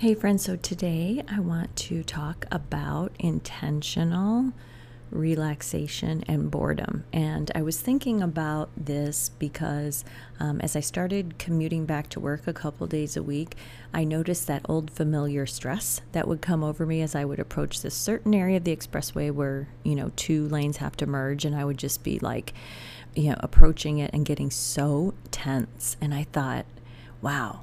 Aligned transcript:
Hey, 0.00 0.14
friends. 0.14 0.44
So 0.44 0.54
today 0.54 1.24
I 1.28 1.40
want 1.40 1.74
to 1.74 2.04
talk 2.04 2.46
about 2.52 3.10
intentional 3.18 4.52
relaxation 5.10 6.22
and 6.28 6.52
boredom. 6.52 7.02
And 7.12 7.50
I 7.52 7.62
was 7.62 7.80
thinking 7.80 8.22
about 8.22 8.70
this 8.76 9.30
because 9.40 10.04
um, 10.38 10.60
as 10.60 10.76
I 10.76 10.80
started 10.80 11.40
commuting 11.40 11.84
back 11.84 12.10
to 12.10 12.20
work 12.20 12.46
a 12.46 12.52
couple 12.52 12.86
days 12.86 13.16
a 13.16 13.24
week, 13.24 13.56
I 13.92 14.04
noticed 14.04 14.46
that 14.46 14.64
old 14.68 14.92
familiar 14.92 15.46
stress 15.46 16.00
that 16.12 16.28
would 16.28 16.42
come 16.42 16.62
over 16.62 16.86
me 16.86 17.02
as 17.02 17.16
I 17.16 17.24
would 17.24 17.40
approach 17.40 17.82
this 17.82 17.96
certain 17.96 18.34
area 18.34 18.58
of 18.58 18.62
the 18.62 18.76
expressway 18.76 19.32
where, 19.32 19.66
you 19.82 19.96
know, 19.96 20.12
two 20.14 20.46
lanes 20.46 20.76
have 20.76 20.96
to 20.98 21.06
merge. 21.06 21.44
And 21.44 21.56
I 21.56 21.64
would 21.64 21.76
just 21.76 22.04
be 22.04 22.20
like, 22.20 22.54
you 23.16 23.30
know, 23.30 23.36
approaching 23.40 23.98
it 23.98 24.12
and 24.14 24.24
getting 24.24 24.52
so 24.52 25.14
tense. 25.32 25.96
And 26.00 26.14
I 26.14 26.22
thought, 26.22 26.66
wow, 27.20 27.62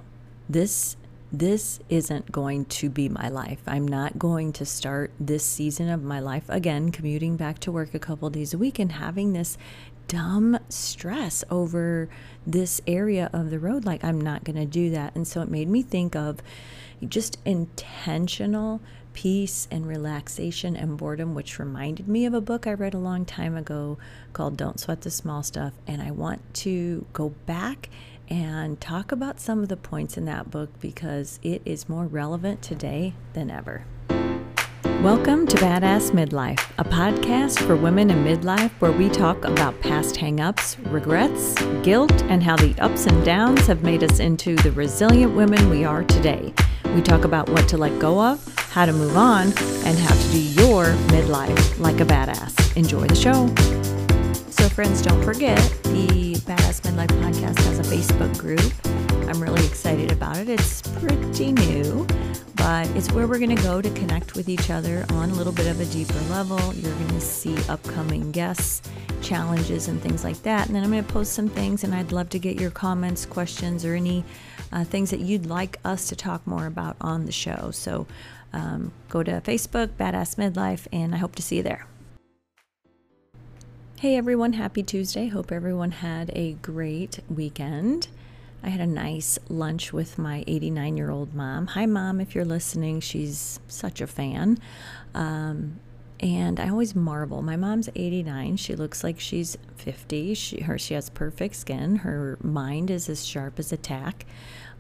this 0.50 0.98
this 1.40 1.80
isn't 1.90 2.32
going 2.32 2.66
to 2.66 2.90
be 2.90 3.10
my 3.10 3.28
life. 3.30 3.62
I'm 3.68 3.88
not 3.88 4.18
going 4.18 4.54
to 4.54 4.66
start 4.66 5.12
this 5.20 5.46
season 5.46 5.90
of 5.90 6.04
my 6.04 6.20
life 6.20 6.46
again, 6.48 6.92
commuting 6.92 7.36
back 7.36 7.60
to 7.60 7.72
work 7.72 7.94
a 7.94 8.00
couple 8.00 8.30
days 8.30 8.54
a 8.54 8.58
week 8.58 8.80
and 8.80 8.94
having 8.94 9.34
this 9.34 9.58
dumb 10.08 10.58
stress 10.70 11.44
over 11.50 12.10
this 12.46 12.80
area 12.88 13.30
of 13.34 13.50
the 13.50 13.60
road. 13.60 13.86
Like, 13.86 14.04
I'm 14.04 14.22
not 14.22 14.44
going 14.44 14.56
to 14.56 14.66
do 14.66 14.90
that. 14.92 15.16
And 15.16 15.28
so 15.28 15.42
it 15.42 15.50
made 15.50 15.68
me 15.68 15.82
think 15.82 16.16
of 16.16 16.40
just 17.06 17.38
intentional 17.44 18.82
peace 19.14 19.68
and 19.72 19.88
relaxation 19.88 20.76
and 20.76 20.98
boredom, 20.98 21.36
which 21.36 21.60
reminded 21.60 22.08
me 22.08 22.26
of 22.26 22.34
a 22.34 22.42
book 22.42 22.68
I 22.68 22.74
read 22.74 22.94
a 22.94 23.00
long 23.00 23.26
time 23.26 23.56
ago 23.58 23.98
called 24.34 24.58
Don't 24.58 24.80
Sweat 24.80 25.02
the 25.02 25.12
Small 25.12 25.44
Stuff. 25.44 25.74
And 25.88 26.02
I 26.02 26.12
want 26.12 26.54
to 26.56 27.06
go 27.14 27.30
back 27.46 27.90
and 28.30 28.80
talk 28.82 29.12
about 29.12 29.40
some 29.40 29.62
of 29.62 29.70
the 29.70 29.78
points 29.78 30.18
in 30.18 30.26
that 30.26 30.50
book 30.50 30.70
because 30.80 31.40
it 31.44 31.62
is 31.66 31.88
more 31.88 32.06
relevant 32.06 32.62
today 32.62 33.14
than 33.34 33.52
ever. 33.52 33.86
Welcome 35.02 35.46
to 35.48 35.58
Badass 35.58 36.12
Midlife, 36.12 36.60
a 36.80 36.84
podcast 36.84 37.60
for 37.68 37.76
women 37.76 38.10
in 38.10 38.24
midlife 38.24 38.72
where 38.80 38.92
we 38.92 39.08
talk 39.08 39.46
about 39.46 39.80
past 39.80 40.16
hangups, 40.16 40.78
regrets, 40.92 41.54
guilt, 41.84 42.24
and 42.24 42.42
how 42.42 42.56
the 42.56 42.74
ups 42.80 43.06
and 43.06 43.24
downs 43.24 43.68
have 43.68 43.84
made 43.84 44.04
us 44.04 44.20
into 44.20 44.56
the 44.56 44.72
resilient 44.72 45.36
women 45.36 45.70
we 45.70 45.84
are 45.84 46.04
today. 46.04 46.52
We 46.96 47.02
talk 47.02 47.24
about 47.24 47.50
what 47.50 47.68
to 47.70 47.78
let 47.78 48.00
go 48.00 48.20
of, 48.20 48.44
how 48.58 48.88
to 48.88 48.94
move 48.94 49.16
on, 49.16 49.48
and 49.86 50.00
how 50.00 50.16
to 50.16 50.32
do 50.32 50.40
your 50.40 50.86
midlife 51.10 51.80
like 51.80 52.00
a 52.00 52.06
badass. 52.06 52.76
Enjoy 52.76 53.06
the 53.06 53.16
show. 53.16 54.05
Friends, 54.76 55.02
don't 55.02 55.24
forget 55.24 55.58
the 55.84 56.36
Badass 56.46 56.82
Midlife 56.82 57.08
Podcast 57.22 57.58
has 57.60 57.80
a 57.80 57.84
Facebook 57.84 58.38
group. 58.38 58.74
I'm 59.30 59.42
really 59.42 59.66
excited 59.66 60.12
about 60.12 60.36
it. 60.36 60.50
It's 60.50 60.82
pretty 60.82 61.54
new, 61.54 62.06
but 62.56 62.86
it's 62.90 63.10
where 63.14 63.26
we're 63.26 63.40
going 63.40 63.56
to 63.56 63.64
go 63.64 63.82
to 63.82 63.90
connect 63.92 64.36
with 64.36 64.50
each 64.50 64.70
other 64.70 65.06
on 65.12 65.30
a 65.30 65.34
little 65.34 65.54
bit 65.54 65.68
of 65.68 65.80
a 65.80 65.86
deeper 65.86 66.20
level. 66.30 66.60
You're 66.74 66.92
going 66.92 67.08
to 67.08 67.22
see 67.22 67.58
upcoming 67.70 68.34
guests, 68.34 68.82
challenges, 69.22 69.88
and 69.88 70.02
things 70.02 70.26
like 70.26 70.44
that. 70.44 70.68
And 70.68 70.76
then 70.76 70.84
I'm 70.84 70.92
going 70.92 71.06
to 71.06 71.14
post 71.14 71.32
some 71.32 71.48
things, 71.48 71.86
and 71.86 71.96
I'd 71.96 72.12
love 72.12 72.28
to 72.32 72.40
get 72.40 72.60
your 72.60 72.70
comments, 72.70 73.26
questions, 73.26 73.86
or 73.86 73.96
any 73.96 74.26
uh, 74.74 74.84
things 74.84 75.10
that 75.12 75.22
you'd 75.22 75.46
like 75.46 75.80
us 75.86 76.10
to 76.10 76.18
talk 76.18 76.46
more 76.46 76.66
about 76.66 76.98
on 77.00 77.28
the 77.28 77.32
show. 77.32 77.72
So, 77.72 78.08
um, 78.52 78.92
go 79.08 79.24
to 79.24 79.40
Facebook, 79.40 79.92
Badass 79.98 80.36
Midlife, 80.36 80.86
and 80.92 81.16
I 81.16 81.18
hope 81.18 81.36
to 81.36 81.42
see 81.42 81.56
you 81.56 81.64
there. 81.64 81.88
Hey 83.98 84.18
everyone, 84.18 84.52
happy 84.52 84.84
Tuesday. 84.84 85.28
Hope 85.30 85.54
everyone 85.54 85.92
had 85.92 86.30
a 86.36 86.52
great 86.56 87.20
weekend. 87.30 88.10
I 88.62 88.68
had 88.68 88.82
a 88.82 88.86
nice 88.86 89.40
lunch 89.48 89.94
with 89.94 90.18
my 90.18 90.44
89 90.48 90.98
year 90.98 91.10
old 91.10 91.34
mom. 91.34 91.68
Hi, 91.68 91.86
mom, 91.86 92.20
if 92.20 92.36
you're 92.36 92.44
listening. 92.44 93.00
She's 93.00 93.62
such 93.70 94.02
a 94.02 94.08
fan. 94.08 94.60
Um, 95.14 95.80
and 96.20 96.60
I 96.60 96.68
always 96.68 96.94
marvel. 96.94 97.42
My 97.42 97.56
mom's 97.56 97.88
89. 97.96 98.58
She 98.58 98.76
looks 98.76 99.02
like 99.02 99.18
she's 99.18 99.58
50. 99.78 100.34
She 100.34 100.60
her 100.64 100.78
she 100.78 100.94
has 100.94 101.10
perfect 101.10 101.56
skin. 101.56 101.96
Her 101.96 102.38
mind 102.44 102.92
is 102.92 103.08
as 103.08 103.26
sharp 103.26 103.60
as 103.60 103.72
a 103.72 103.78
tack. 103.78 104.26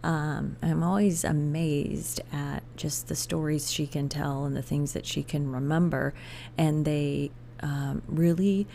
Um, 0.03 0.57
I'm 0.61 0.83
always 0.83 1.23
amazed 1.23 2.19
at 2.33 2.63
just 2.75 3.07
the 3.07 3.15
stories 3.15 3.71
she 3.71 3.87
can 3.87 4.09
tell 4.09 4.43
and 4.43 4.57
the 4.57 4.61
things 4.61 4.91
that 4.91 5.05
she 5.05 5.23
can 5.23 5.49
remember, 5.53 6.13
and 6.57 6.83
they 6.83 7.31
um, 7.61 8.01
really 8.07 8.67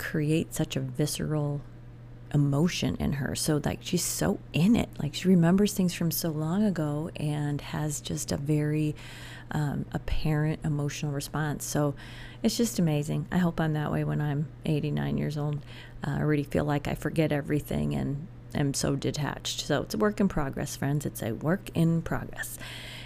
create 0.00 0.54
such 0.54 0.76
a 0.76 0.80
visceral 0.80 1.60
emotion 2.32 2.96
in 2.96 3.12
her. 3.12 3.34
So 3.34 3.60
like 3.64 3.80
she's 3.82 4.04
so 4.04 4.38
in 4.52 4.74
it. 4.74 4.88
Like 5.00 5.14
she 5.14 5.28
remembers 5.28 5.74
things 5.74 5.92
from 5.92 6.10
so 6.10 6.30
long 6.30 6.64
ago 6.64 7.10
and 7.16 7.60
has 7.60 8.00
just 8.00 8.32
a 8.32 8.38
very 8.38 8.96
um, 9.50 9.84
apparent 9.92 10.60
emotional 10.64 11.12
response. 11.12 11.66
So 11.66 11.94
it's 12.42 12.56
just 12.56 12.78
amazing. 12.78 13.26
I 13.30 13.38
hope 13.38 13.60
I'm 13.60 13.74
that 13.74 13.92
way 13.92 14.02
when 14.04 14.22
I'm 14.22 14.48
89 14.64 15.18
years 15.18 15.36
old. 15.36 15.56
Uh, 16.02 16.12
I 16.12 16.20
already 16.20 16.44
feel 16.44 16.64
like 16.64 16.88
I 16.88 16.94
forget 16.94 17.30
everything 17.30 17.94
and 17.94 18.26
am 18.54 18.72
so 18.72 18.96
detached. 18.96 19.66
So 19.66 19.82
it's 19.82 19.94
a 19.94 19.98
work 19.98 20.18
in 20.18 20.28
progress, 20.28 20.76
friends. 20.76 21.04
It's 21.04 21.22
a 21.22 21.32
work 21.32 21.68
in 21.74 22.00
progress. 22.00 22.58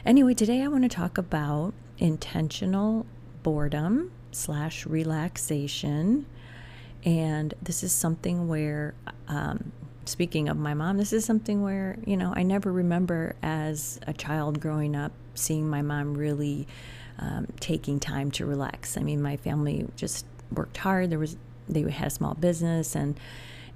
Anyway, 0.07 0.35
today 0.35 0.63
I 0.63 0.69
want 0.69 0.85
to 0.85 0.89
talk 0.89 1.19
about 1.19 1.75
intentional 1.99 3.05
boredom 3.43 4.13
slash 4.31 4.87
relaxation 4.87 6.27
and 7.05 7.53
this 7.63 7.83
is 7.83 7.93
something 7.93 8.49
where, 8.49 8.95
um, 9.29 9.73
speaking 10.07 10.49
of 10.49 10.57
my 10.57 10.75
mom, 10.75 10.97
this 10.97 11.13
is 11.13 11.25
something 11.25 11.63
where, 11.63 11.99
you 12.07 12.17
know, 12.17 12.33
I 12.35 12.43
never 12.43 12.73
remember 12.73 13.37
as 13.43 14.01
a 14.07 14.13
child 14.13 14.61
growing 14.61 14.97
up 14.97 15.13
seeing 15.35 15.69
my 15.69 15.83
mom 15.83 16.15
really 16.15 16.67
um, 17.19 17.47
taking 17.61 18.01
time 18.01 18.31
to 18.33 18.47
relax. 18.47 18.97
I 18.97 19.03
mean, 19.03 19.21
my 19.21 19.37
family 19.37 19.87
just 19.97 20.27
worked 20.53 20.79
hard. 20.79 21.11
There 21.11 21.19
was, 21.19 21.37
they 21.69 21.83
had 21.91 22.09
a 22.09 22.11
small 22.11 22.35
business 22.35 22.95
and, 22.95 23.19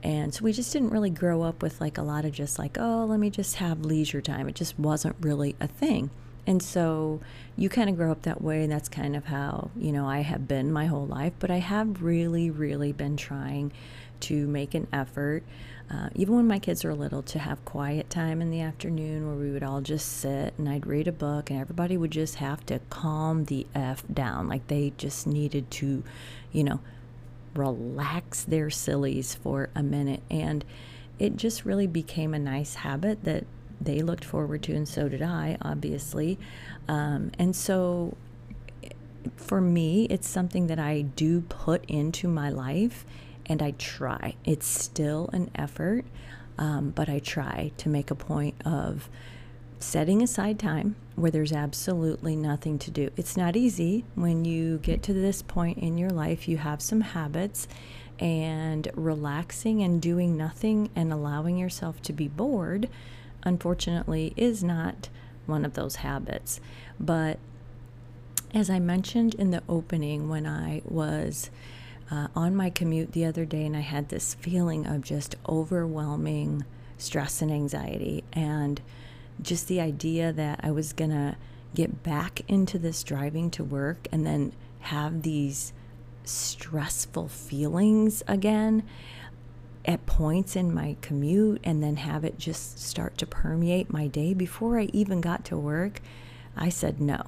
and 0.03 0.33
so 0.33 0.45
we 0.45 0.53
just 0.53 0.73
didn't 0.73 0.91
really 0.91 1.11
grow 1.11 1.43
up 1.43 1.63
with 1.63 1.81
like 1.81 1.99
a 1.99 2.03
lot 2.03 2.25
of 2.25 2.33
just 2.33 2.59
like, 2.59 2.79
oh, 2.79 3.05
let 3.05 3.19
me 3.19 3.31
just 3.31 3.57
have 3.57 3.81
leisure 3.81 4.21
time. 4.21 4.49
It 4.49 4.55
just 4.55 4.79
wasn't 4.79 5.17
really 5.21 5.57
a 5.61 5.67
thing. 5.67 6.11
And 6.49 6.63
so 6.63 7.21
you 7.57 7.69
kind 7.69 7.91
of 7.91 7.97
grow 7.97 8.11
up 8.11 8.23
that 8.23 8.41
way, 8.41 8.63
and 8.63 8.73
that's 8.73 8.89
kind 8.89 9.15
of 9.15 9.27
how, 9.27 9.71
you 9.77 9.93
know, 9.93 10.07
I 10.07 10.21
have 10.21 10.49
been 10.49 10.73
my 10.73 10.87
whole 10.87 11.07
life. 11.07 11.35
But 11.39 11.51
I 11.51 11.59
have 11.59 12.03
really, 12.03 12.51
really 12.51 12.91
been 12.91 13.19
trying 13.19 13.71
to 14.21 14.47
make 14.47 14.73
an 14.73 14.87
effort, 14.91 15.43
uh, 15.91 16.09
even 16.15 16.37
when 16.37 16.47
my 16.47 16.59
kids 16.59 16.87
are 16.87 16.95
little, 16.95 17.23
to 17.23 17.39
have 17.39 17.63
quiet 17.67 18.09
time 18.09 18.41
in 18.41 18.51
the 18.51 18.63
afternoon 18.63 19.27
where 19.27 19.37
we 19.37 19.51
would 19.51 19.63
all 19.63 19.83
just 19.83 20.09
sit 20.09 20.55
and 20.57 20.71
I'd 20.71 20.87
read 20.87 21.07
a 21.07 21.13
book, 21.13 21.51
and 21.51 21.61
everybody 21.61 21.99
would 21.99 22.13
just 22.13 22.37
have 22.37 22.65
to 22.67 22.81
calm 22.89 23.45
the 23.45 23.67
F 23.75 24.03
down. 24.13 24.49
Like 24.49 24.67
they 24.69 24.95
just 24.97 25.27
needed 25.27 25.71
to, 25.73 26.03
you 26.51 26.65
know, 26.65 26.81
relax 27.55 28.43
their 28.45 28.71
sillies 28.71 29.35
for 29.35 29.69
a 29.75 29.83
minute. 29.83 30.23
And 30.31 30.65
it 31.19 31.37
just 31.37 31.67
really 31.67 31.87
became 31.87 32.33
a 32.33 32.39
nice 32.39 32.77
habit 32.77 33.25
that 33.25 33.45
they 33.81 34.03
looked 34.03 34.25
forward 34.25 34.63
to, 34.65 34.75
and 34.75 34.89
so 34.89 35.09
did 35.09 35.23
I, 35.23 35.57
obviously. 35.63 36.39
Um, 36.89 37.33
and 37.39 37.55
so 37.55 38.17
for 39.37 39.61
me, 39.61 40.07
it's 40.11 40.29
something 40.29 40.67
that 40.69 40.79
I 40.79 41.03
do 41.03 41.43
put 41.43 41.85
into 41.87 42.29
my 42.29 42.51
life 42.51 43.05
and 43.47 43.63
I 43.63 43.73
try. 43.73 44.35
It's 44.45 44.67
still 44.67 45.31
an 45.33 45.51
effort, 45.55 46.05
um, 46.59 46.91
but 46.91 47.09
I 47.09 47.19
try 47.19 47.73
to 47.79 47.89
make 47.89 48.11
a 48.11 48.15
point 48.15 48.55
of 48.65 49.09
setting 49.81 50.23
aside 50.23 50.59
time 50.59 50.97
where 51.15 51.31
there's 51.31 51.53
absolutely 51.53 52.37
nothing 52.37 52.79
to 52.81 52.91
do. 52.91 53.11
It's 53.17 53.37
not 53.37 53.57
easy 53.57 54.05
when 54.15 54.45
you 54.45 54.79
get 54.79 55.03
to 55.05 55.13
this 55.13 55.41
point 55.43 55.79
in 55.79 55.99
your 55.99 56.11
life, 56.11 56.49
you 56.49 56.59
have 56.59 56.83
some 56.83 57.01
habits, 57.01 57.69
and 58.19 58.89
relaxing 58.95 59.83
and 59.83 60.03
doing 60.03 60.37
nothing 60.37 60.91
and 60.97 61.13
allowing 61.13 61.57
yourself 61.57 62.03
to 62.03 62.13
be 62.13 62.29
bored 62.29 62.89
unfortunately, 63.49 64.33
is 64.37 64.63
not 64.63 65.09
one 65.47 65.65
of 65.65 65.75
those 65.75 65.97
habits. 65.97 66.61
But 67.01 67.39
as 68.55 68.71
I 68.71 68.79
mentioned 68.79 69.35
in 69.35 69.51
the 69.51 69.63
opening, 69.69 70.29
when 70.29 70.47
I 70.47 70.83
was 70.85 71.51
uh, 72.11 72.29
on 72.37 72.55
my 72.55 72.71
commute 72.71 73.13
the 73.13 73.25
other 73.25 73.45
day 73.45 73.67
and 73.67 73.77
I 73.77 73.81
had 73.81 74.09
this 74.09 74.35
feeling 74.35 74.87
of 74.87 75.03
just 75.03 75.35
overwhelming 75.49 76.65
stress 76.97 77.43
and 77.43 77.51
anxiety, 77.51 78.25
and 78.33 78.81
just 79.41 79.69
the 79.69 79.81
idea 79.81 80.33
that 80.33 80.61
I 80.63 80.71
was 80.71 80.93
going 80.93 81.11
to 81.11 81.37
get 81.75 82.03
back 82.03 82.41
into 82.49 82.79
this 82.79 83.03
driving 83.05 83.51
to 83.53 83.63
work 83.63 84.09
and 84.11 84.27
then 84.27 84.53
have 84.81 85.23
these 85.23 85.73
stressful 86.25 87.29
feelings 87.29 88.23
again 88.27 88.83
at 89.89 90.05
points 90.05 90.55
in 90.55 90.73
my 90.73 90.95
commute 91.01 91.63
and 91.65 91.83
then 91.83 91.97
have 91.97 92.23
it 92.23 92.39
just 92.39 92.79
start 92.79 93.17
to 93.17 93.27
permeate 93.27 93.91
my 93.91 94.07
day 94.07 94.35
before 94.35 94.79
I 94.79 94.91
even 94.93 95.23
got 95.23 95.47
to 95.47 95.57
work, 95.57 96.03
I 96.55 96.69
said, 96.69 97.01
no, 97.01 97.23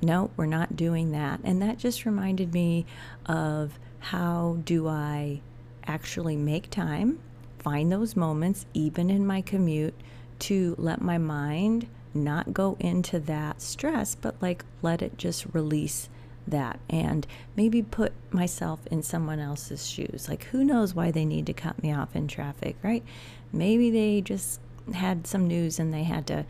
no, 0.00 0.30
we're 0.34 0.46
not 0.46 0.74
doing 0.74 1.12
that. 1.12 1.40
And 1.44 1.60
that 1.60 1.76
just 1.76 2.06
reminded 2.06 2.54
me 2.54 2.86
of 3.26 3.78
how 3.98 4.56
do 4.64 4.88
I 4.88 5.42
actually 5.86 6.36
make 6.36 6.70
time, 6.70 7.18
find 7.58 7.92
those 7.92 8.16
moments, 8.16 8.64
even 8.72 9.10
in 9.10 9.26
my 9.26 9.42
commute, 9.42 9.94
to 10.38 10.76
let 10.78 11.02
my 11.02 11.18
mind 11.18 11.88
not 12.14 12.54
go 12.54 12.78
into 12.80 13.20
that 13.20 13.60
stress, 13.60 14.14
but 14.14 14.34
like 14.40 14.64
let 14.80 15.02
it 15.02 15.18
just 15.18 15.44
release 15.52 16.08
that 16.50 16.80
and 16.88 17.26
maybe 17.56 17.82
put 17.82 18.12
myself 18.30 18.80
in 18.90 19.02
someone 19.02 19.40
else's 19.40 19.86
shoes. 19.86 20.26
Like, 20.28 20.44
who 20.44 20.64
knows 20.64 20.94
why 20.94 21.10
they 21.10 21.24
need 21.24 21.46
to 21.46 21.52
cut 21.52 21.82
me 21.82 21.92
off 21.92 22.14
in 22.14 22.28
traffic, 22.28 22.76
right? 22.82 23.04
Maybe 23.52 23.90
they 23.90 24.20
just 24.20 24.60
had 24.94 25.26
some 25.26 25.46
news 25.46 25.78
and 25.78 25.92
they 25.92 26.04
had 26.04 26.26
to, 26.28 26.44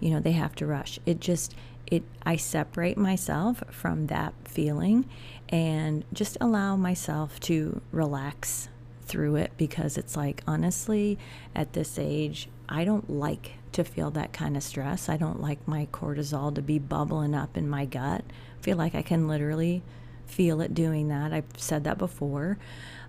you 0.00 0.10
know, 0.10 0.20
they 0.20 0.32
have 0.32 0.54
to 0.56 0.66
rush. 0.66 0.98
It 1.06 1.20
just, 1.20 1.54
it, 1.86 2.02
I 2.24 2.36
separate 2.36 2.96
myself 2.96 3.62
from 3.70 4.06
that 4.06 4.34
feeling 4.44 5.08
and 5.48 6.04
just 6.12 6.38
allow 6.40 6.76
myself 6.76 7.38
to 7.40 7.80
relax 7.90 8.68
through 9.02 9.36
it 9.36 9.52
because 9.56 9.98
it's 9.98 10.16
like, 10.16 10.42
honestly, 10.46 11.18
at 11.54 11.74
this 11.74 11.98
age, 11.98 12.48
I 12.68 12.84
don't 12.84 13.10
like 13.10 13.52
to 13.72 13.84
feel 13.84 14.10
that 14.10 14.32
kind 14.32 14.56
of 14.56 14.62
stress. 14.62 15.08
I 15.08 15.16
don't 15.16 15.40
like 15.40 15.66
my 15.66 15.86
cortisol 15.92 16.54
to 16.54 16.62
be 16.62 16.78
bubbling 16.78 17.34
up 17.34 17.56
in 17.56 17.68
my 17.68 17.84
gut. 17.84 18.22
I 18.28 18.62
feel 18.62 18.76
like 18.76 18.94
I 18.94 19.02
can 19.02 19.28
literally 19.28 19.82
feel 20.26 20.60
it 20.60 20.74
doing 20.74 21.08
that. 21.08 21.32
I've 21.32 21.44
said 21.56 21.84
that 21.84 21.98
before. 21.98 22.58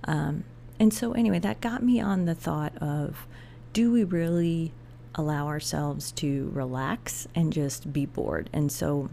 Um, 0.06 0.44
and 0.80 0.94
so, 0.94 1.14
anyway, 1.14 1.40
that 1.40 1.62
got 1.62 1.84
me 1.84 2.00
on 2.00 2.26
the 2.26 2.36
thought 2.36 2.78
of 2.78 3.28
do 3.74 3.92
we 3.92 4.04
really 4.04 4.72
allow 5.16 5.48
ourselves 5.48 6.12
to 6.12 6.50
relax 6.54 7.28
and 7.36 7.54
just 7.54 7.94
be 7.94 8.06
bored? 8.06 8.50
And 8.54 8.72
so, 8.72 9.10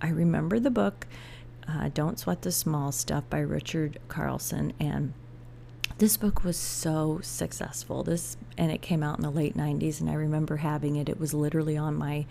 I 0.00 0.08
remember 0.08 0.60
the 0.60 0.70
book, 0.70 1.06
uh, 1.68 1.90
Don't 1.92 2.18
Sweat 2.18 2.42
the 2.42 2.52
Small 2.52 2.92
Stuff 2.92 3.24
by 3.30 3.40
Richard 3.40 3.98
Carlson. 4.08 4.72
And 4.78 5.12
this 5.98 6.16
book 6.16 6.44
was 6.44 6.56
so 6.56 7.20
successful. 7.22 8.02
This 8.02 8.36
and 8.58 8.70
it 8.70 8.82
came 8.82 9.02
out 9.02 9.16
in 9.16 9.22
the 9.22 9.30
late 9.30 9.56
90s 9.56 10.00
and 10.00 10.10
I 10.10 10.14
remember 10.14 10.56
having 10.56 10.96
it. 10.96 11.08
It 11.08 11.18
was 11.18 11.32
literally 11.32 11.76
on 11.76 11.94
my 11.94 12.26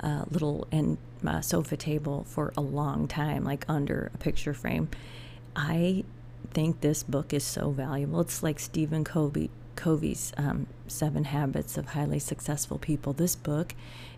uh, 0.00 0.24
little 0.30 0.66
and 0.70 0.96
my 1.22 1.40
sofa 1.40 1.76
table 1.76 2.24
for 2.28 2.52
a 2.56 2.60
long 2.60 3.08
time, 3.08 3.44
like 3.44 3.64
under 3.68 4.10
a 4.14 4.18
picture 4.18 4.54
frame. 4.54 4.88
I 5.56 6.04
think 6.52 6.80
this 6.80 7.02
book 7.02 7.32
is 7.32 7.44
so 7.44 7.70
valuable. 7.70 8.20
It's 8.20 8.42
like 8.42 8.58
Stephen 8.58 9.04
Covey 9.04 9.50
Covey's 9.76 10.32
um, 10.36 10.66
Seven 10.88 11.24
Habits 11.24 11.78
of 11.78 11.88
Highly 11.88 12.18
Successful 12.18 12.78
People. 12.78 13.12
This 13.12 13.34
book 13.34 13.74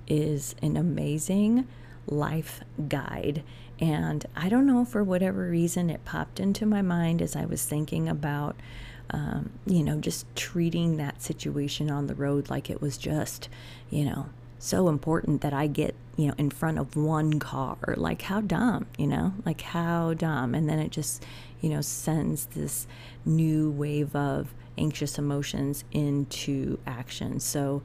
is 0.08 0.56
an 0.60 0.76
amazing 0.76 1.68
life 2.06 2.60
guide. 2.88 3.43
And 3.81 4.25
I 4.37 4.49
don't 4.49 4.66
know, 4.66 4.84
for 4.84 5.02
whatever 5.02 5.49
reason, 5.49 5.90
it 5.90 6.04
popped 6.04 6.38
into 6.38 6.66
my 6.66 6.82
mind 6.82 7.20
as 7.20 7.34
I 7.34 7.44
was 7.44 7.64
thinking 7.64 8.08
about, 8.08 8.56
um, 9.10 9.50
you 9.66 9.82
know, 9.82 9.99
just 9.99 10.25
treating 10.37 10.96
that 10.99 11.22
situation 11.22 11.90
on 11.90 12.06
the 12.06 12.14
road 12.14 12.49
like 12.49 12.70
it 12.70 12.81
was 12.81 12.96
just, 12.96 13.49
you 13.90 14.04
know, 14.04 14.26
so 14.58 14.88
important 14.88 15.40
that 15.40 15.52
I 15.52 15.66
get, 15.66 15.96
you 16.16 16.28
know, 16.28 16.34
in 16.38 16.50
front 16.50 16.78
of 16.78 16.94
one 16.94 17.40
car. 17.40 17.94
Like, 17.96 18.22
how 18.22 18.40
dumb, 18.40 18.87
you 18.96 19.08
know, 19.08 19.34
like 19.44 19.60
how 19.62 20.14
dumb. 20.14 20.54
And 20.54 20.69
then 20.69 20.78
it 20.78 20.90
just, 20.90 21.25
you 21.60 21.69
know, 21.69 21.81
sends 21.81 22.46
this 22.46 22.87
new 23.25 23.70
wave 23.72 24.14
of 24.14 24.54
anxious 24.78 25.19
emotions 25.19 25.82
into 25.90 26.78
action. 26.87 27.40
So, 27.40 27.82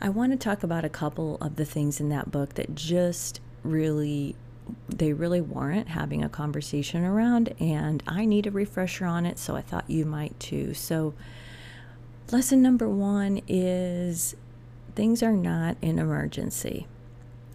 I 0.00 0.08
want 0.08 0.32
to 0.32 0.38
talk 0.38 0.62
about 0.62 0.84
a 0.84 0.88
couple 0.90 1.36
of 1.40 1.56
the 1.56 1.64
things 1.64 2.00
in 2.00 2.08
that 2.10 2.30
book 2.30 2.54
that 2.54 2.74
just 2.74 3.40
really 3.62 4.36
they 4.88 5.12
really 5.12 5.40
warrant 5.40 5.88
having 5.88 6.24
a 6.24 6.28
conversation 6.28 7.04
around 7.04 7.54
and 7.60 8.02
I 8.06 8.24
need 8.24 8.46
a 8.46 8.50
refresher 8.50 9.04
on 9.04 9.26
it 9.26 9.38
so 9.38 9.56
I 9.56 9.60
thought 9.60 9.88
you 9.88 10.04
might 10.04 10.38
too. 10.40 10.72
So 10.74 11.14
lesson 12.30 12.62
number 12.62 12.88
1 12.88 13.42
is 13.46 14.34
things 14.94 15.22
are 15.22 15.32
not 15.32 15.76
an 15.82 15.98
emergency 15.98 16.86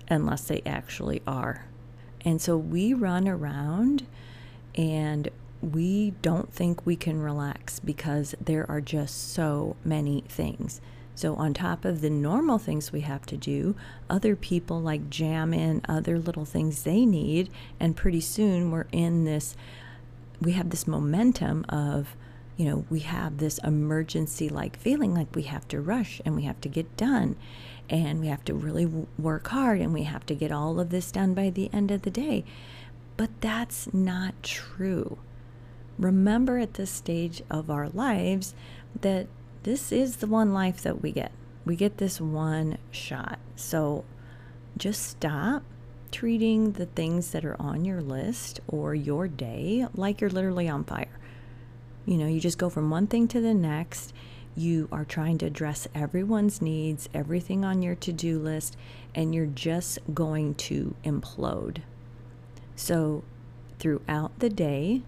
unless 0.10 0.44
they 0.44 0.62
actually 0.66 1.22
are. 1.26 1.66
And 2.26 2.42
so 2.42 2.58
we 2.58 2.94
run 2.94 3.28
around 3.28 4.06
and 4.76 5.30
we 5.62 6.12
don't 6.22 6.54
think 6.54 6.86
we 6.86 6.96
can 6.96 7.22
relax 7.22 7.80
because 7.80 8.36
there 8.40 8.70
are 8.70 8.82
just 8.82 9.34
so 9.34 9.76
many 9.84 10.24
things. 10.28 10.82
So, 11.19 11.36
on 11.36 11.54
top 11.54 11.83
of 11.83 12.00
the 12.00 12.10
normal 12.10 12.60
things 12.60 12.94
we 12.94 13.01
have 13.01 13.25
to 13.25 13.36
do, 13.36 13.75
other 14.10 14.38
people 14.38 14.80
like 14.80 15.10
jam 15.10 15.54
in 15.54 15.81
other 15.83 16.18
little 16.18 16.45
things 16.45 16.83
they 16.83 17.06
need. 17.06 17.50
And 17.77 17.94
pretty 17.94 18.21
soon 18.21 18.71
we're 18.71 18.88
in 18.94 19.25
this, 19.25 19.54
we 20.39 20.54
have 20.54 20.69
this 20.69 20.88
momentum 20.88 21.66
of, 21.68 22.16
you 22.56 22.63
know, 22.63 22.86
we 22.89 23.01
have 23.01 23.39
this 23.39 23.57
emergency 23.66 24.48
like 24.48 24.80
feeling 24.80 25.13
like 25.13 25.36
we 25.36 25.42
have 25.42 25.68
to 25.68 25.81
rush 25.81 26.21
and 26.24 26.38
we 26.38 26.44
have 26.44 26.62
to 26.62 26.69
get 26.69 26.95
done 26.95 27.36
and 27.89 28.21
we 28.21 28.27
have 28.27 28.45
to 28.45 28.54
really 28.54 28.86
work 29.18 29.50
hard 29.50 29.81
and 29.81 29.94
we 29.94 30.04
have 30.04 30.25
to 30.27 30.36
get 30.36 30.54
all 30.54 30.80
of 30.80 30.89
this 30.89 31.12
done 31.12 31.33
by 31.33 31.50
the 31.50 31.69
end 31.74 31.92
of 31.92 32.04
the 32.04 32.12
day. 32.12 32.45
But 33.18 33.42
that's 33.42 33.94
not 33.94 34.42
true. 34.42 35.18
Remember 35.98 36.60
at 36.60 36.75
this 36.75 36.92
stage 36.92 37.44
of 37.50 37.69
our 37.69 37.89
lives 37.89 38.56
that 39.01 39.27
this 39.69 39.92
is 39.92 40.16
the 40.16 40.25
one 40.25 40.51
life 40.51 40.81
that 40.81 41.04
we 41.04 41.12
get. 41.12 41.31
We 41.63 41.75
get 41.75 42.00
this 42.00 42.19
one 42.19 42.80
shot. 42.89 43.38
So 43.56 44.04
just 44.75 45.04
stop 45.04 45.62
treating 46.12 46.71
the 46.71 46.88
things 46.88 47.30
that 47.30 47.45
are 47.45 47.56
on 47.62 47.86
your 47.86 48.01
list 48.01 48.62
or 48.68 48.95
your 48.95 49.27
day 49.27 49.86
like 49.94 50.21
you're 50.21 50.31
literally 50.31 50.68
on 50.68 50.86
fire. 50.86 51.19
You 52.07 52.18
know, 52.18 52.25
you 52.25 52.39
just 52.39 52.57
go 52.57 52.68
from 52.68 52.89
one 52.89 53.06
thing 53.06 53.27
to 53.27 53.39
the 53.39 53.54
next. 53.54 54.12
You 54.56 54.89
are 54.92 55.06
trying 55.06 55.38
to 55.38 55.45
address 55.45 55.88
everyone's 55.94 56.63
needs, 56.63 57.07
everything 57.13 57.63
on 57.63 57.83
your 57.83 57.94
to 57.94 58.12
do 58.12 58.39
list, 58.39 58.75
and 59.13 59.36
you're 59.36 59.45
just 59.45 60.00
going 60.16 60.56
to 60.56 60.95
implode. 61.06 61.83
So, 62.75 63.24
throughout 63.77 64.39
the 64.39 64.50
day, 64.50 65.04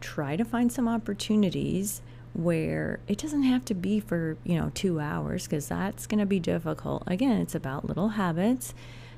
try 0.00 0.36
to 0.36 0.44
find 0.46 0.72
some 0.72 0.88
opportunities 0.88 2.00
where 2.36 3.00
it 3.08 3.16
doesn't 3.16 3.44
have 3.44 3.64
to 3.64 3.74
be 3.74 3.98
for, 3.98 4.36
you 4.44 4.56
know, 4.56 4.70
two 4.74 5.00
hours 5.00 5.44
because 5.44 5.68
that's 5.68 6.06
going 6.06 6.18
to 6.18 6.26
be 6.26 6.38
difficult. 6.38 7.02
Again, 7.06 7.40
it's 7.40 7.54
about 7.54 7.86
little 7.86 8.10
habits. 8.10 8.74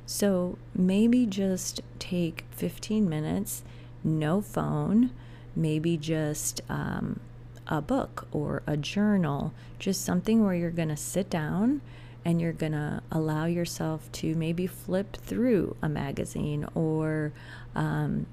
So 0.07 0.57
maybe 0.73 1.27
just 1.27 1.81
take 1.99 2.45
15 2.53 3.09
minutes, 3.09 3.65
no 4.05 4.41
phone, 4.41 5.11
maybe 5.57 5.97
just 5.97 6.61
um, 6.69 7.19
a 7.67 7.83
book 7.83 8.29
or 8.31 8.63
a 8.69 8.77
journal, 8.77 9.53
just 9.81 10.05
something 10.05 10.45
where 10.45 10.55
you're 10.55 10.71
going 10.71 10.89
to 10.89 10.97
sit 10.97 11.29
down 11.29 11.81
and 12.25 12.41
you're 12.41 12.53
going 12.53 12.73
to 12.73 13.03
allow 13.11 13.47
yourself 13.47 14.11
to 14.13 14.35
maybe 14.37 14.67
flip 14.69 15.17
through 15.17 15.77
a 15.83 15.89
magazine 15.89 16.67
or 16.75 17.33
um, 17.75 18.27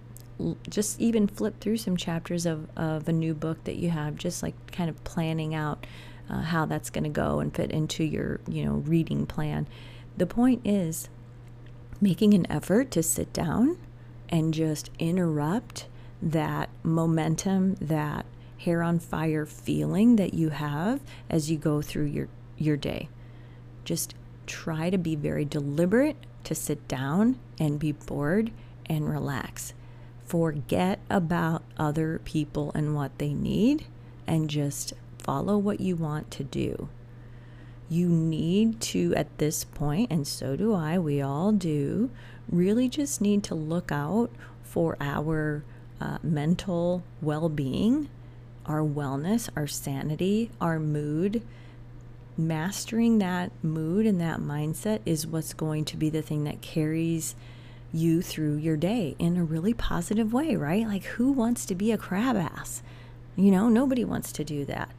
just 0.69 0.99
even 0.99 1.27
flip 1.27 1.59
through 1.59 1.77
some 1.77 1.97
chapters 1.97 2.45
of, 2.45 2.67
of 2.77 3.07
a 3.07 3.13
new 3.13 3.33
book 3.33 3.63
that 3.63 3.77
you 3.77 3.89
have, 3.89 4.15
just 4.15 4.43
like 4.43 4.53
kind 4.71 4.89
of 4.89 5.03
planning 5.03 5.55
out 5.55 5.85
uh, 6.29 6.41
how 6.41 6.65
that's 6.65 6.89
going 6.89 7.03
to 7.03 7.09
go 7.09 7.39
and 7.39 7.55
fit 7.55 7.71
into 7.71 8.03
your, 8.03 8.39
you 8.47 8.65
know, 8.65 8.73
reading 8.73 9.25
plan. 9.25 9.67
The 10.17 10.25
point 10.25 10.61
is 10.65 11.09
making 12.01 12.33
an 12.33 12.49
effort 12.51 12.91
to 12.91 13.03
sit 13.03 13.31
down 13.31 13.77
and 14.29 14.53
just 14.53 14.89
interrupt 14.99 15.87
that 16.21 16.69
momentum, 16.83 17.75
that 17.75 18.25
hair 18.59 18.81
on 18.81 18.99
fire 18.99 19.45
feeling 19.45 20.15
that 20.15 20.33
you 20.33 20.49
have 20.49 20.99
as 21.29 21.51
you 21.51 21.57
go 21.57 21.81
through 21.81 22.05
your, 22.05 22.27
your 22.57 22.77
day. 22.77 23.07
Just 23.83 24.15
try 24.47 24.89
to 24.89 24.97
be 24.97 25.15
very 25.15 25.45
deliberate 25.45 26.17
to 26.43 26.55
sit 26.55 26.87
down 26.87 27.39
and 27.59 27.79
be 27.79 27.91
bored 27.91 28.51
and 28.87 29.09
relax 29.09 29.73
forget 30.25 30.99
about 31.09 31.63
other 31.77 32.19
people 32.25 32.71
and 32.73 32.95
what 32.95 33.17
they 33.17 33.33
need 33.33 33.85
and 34.27 34.49
just 34.49 34.93
follow 35.19 35.57
what 35.57 35.79
you 35.79 35.95
want 35.95 36.31
to 36.31 36.43
do. 36.43 36.89
You 37.87 38.09
need 38.09 38.81
to, 38.81 39.13
at 39.15 39.37
this 39.37 39.63
point, 39.63 40.11
and 40.11 40.27
so 40.27 40.55
do 40.55 40.73
I, 40.73 40.97
we 40.97 41.21
all 41.21 41.51
do, 41.51 42.09
really 42.49 42.89
just 42.89 43.21
need 43.21 43.43
to 43.43 43.55
look 43.55 43.91
out 43.91 44.31
for 44.63 44.97
our 44.99 45.63
uh, 46.01 46.17
mental 46.23 47.03
well 47.21 47.47
being, 47.47 48.09
our 48.65 48.81
wellness, 48.81 49.49
our 49.55 49.67
sanity, 49.67 50.49
our 50.59 50.79
mood. 50.79 51.43
Mastering 52.37 53.19
that 53.19 53.51
mood 53.63 54.05
and 54.05 54.19
that 54.19 54.39
mindset 54.39 54.99
is 55.05 55.25
what's 55.25 55.53
going 55.53 55.85
to 55.85 55.95
be 55.95 56.09
the 56.09 56.21
thing 56.21 56.43
that 56.43 56.61
carries 56.61 57.33
you 57.93 58.21
through 58.21 58.57
your 58.57 58.77
day 58.77 59.15
in 59.19 59.37
a 59.37 59.43
really 59.43 59.73
positive 59.73 60.33
way, 60.33 60.55
right? 60.55 60.85
Like, 60.85 61.03
who 61.03 61.31
wants 61.31 61.65
to 61.67 61.75
be 61.75 61.91
a 61.91 61.97
crab 61.97 62.35
ass? 62.35 62.83
You 63.35 63.51
know, 63.51 63.69
nobody 63.69 64.03
wants 64.03 64.31
to 64.33 64.43
do 64.43 64.65
that. 64.65 64.89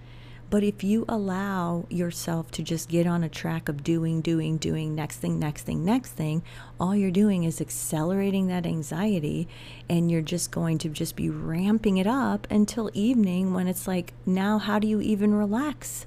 But 0.48 0.62
if 0.62 0.84
you 0.84 1.04
allow 1.08 1.86
yourself 1.90 2.52
to 2.52 2.62
just 2.62 2.88
get 2.88 3.04
on 3.06 3.24
a 3.24 3.28
track 3.28 3.68
of 3.68 3.82
doing, 3.82 4.20
doing, 4.20 4.58
doing, 4.58 4.94
next 4.94 5.16
thing, 5.16 5.40
next 5.40 5.62
thing, 5.62 5.84
next 5.84 6.12
thing, 6.12 6.42
all 6.78 6.94
you're 6.94 7.10
doing 7.10 7.42
is 7.42 7.60
accelerating 7.60 8.46
that 8.46 8.64
anxiety 8.64 9.48
and 9.88 10.08
you're 10.08 10.22
just 10.22 10.52
going 10.52 10.78
to 10.78 10.88
just 10.88 11.16
be 11.16 11.28
ramping 11.28 11.96
it 11.96 12.06
up 12.06 12.46
until 12.48 12.90
evening 12.94 13.54
when 13.54 13.66
it's 13.66 13.88
like, 13.88 14.12
now 14.24 14.58
how 14.58 14.78
do 14.78 14.86
you 14.86 15.00
even 15.00 15.34
relax? 15.34 16.06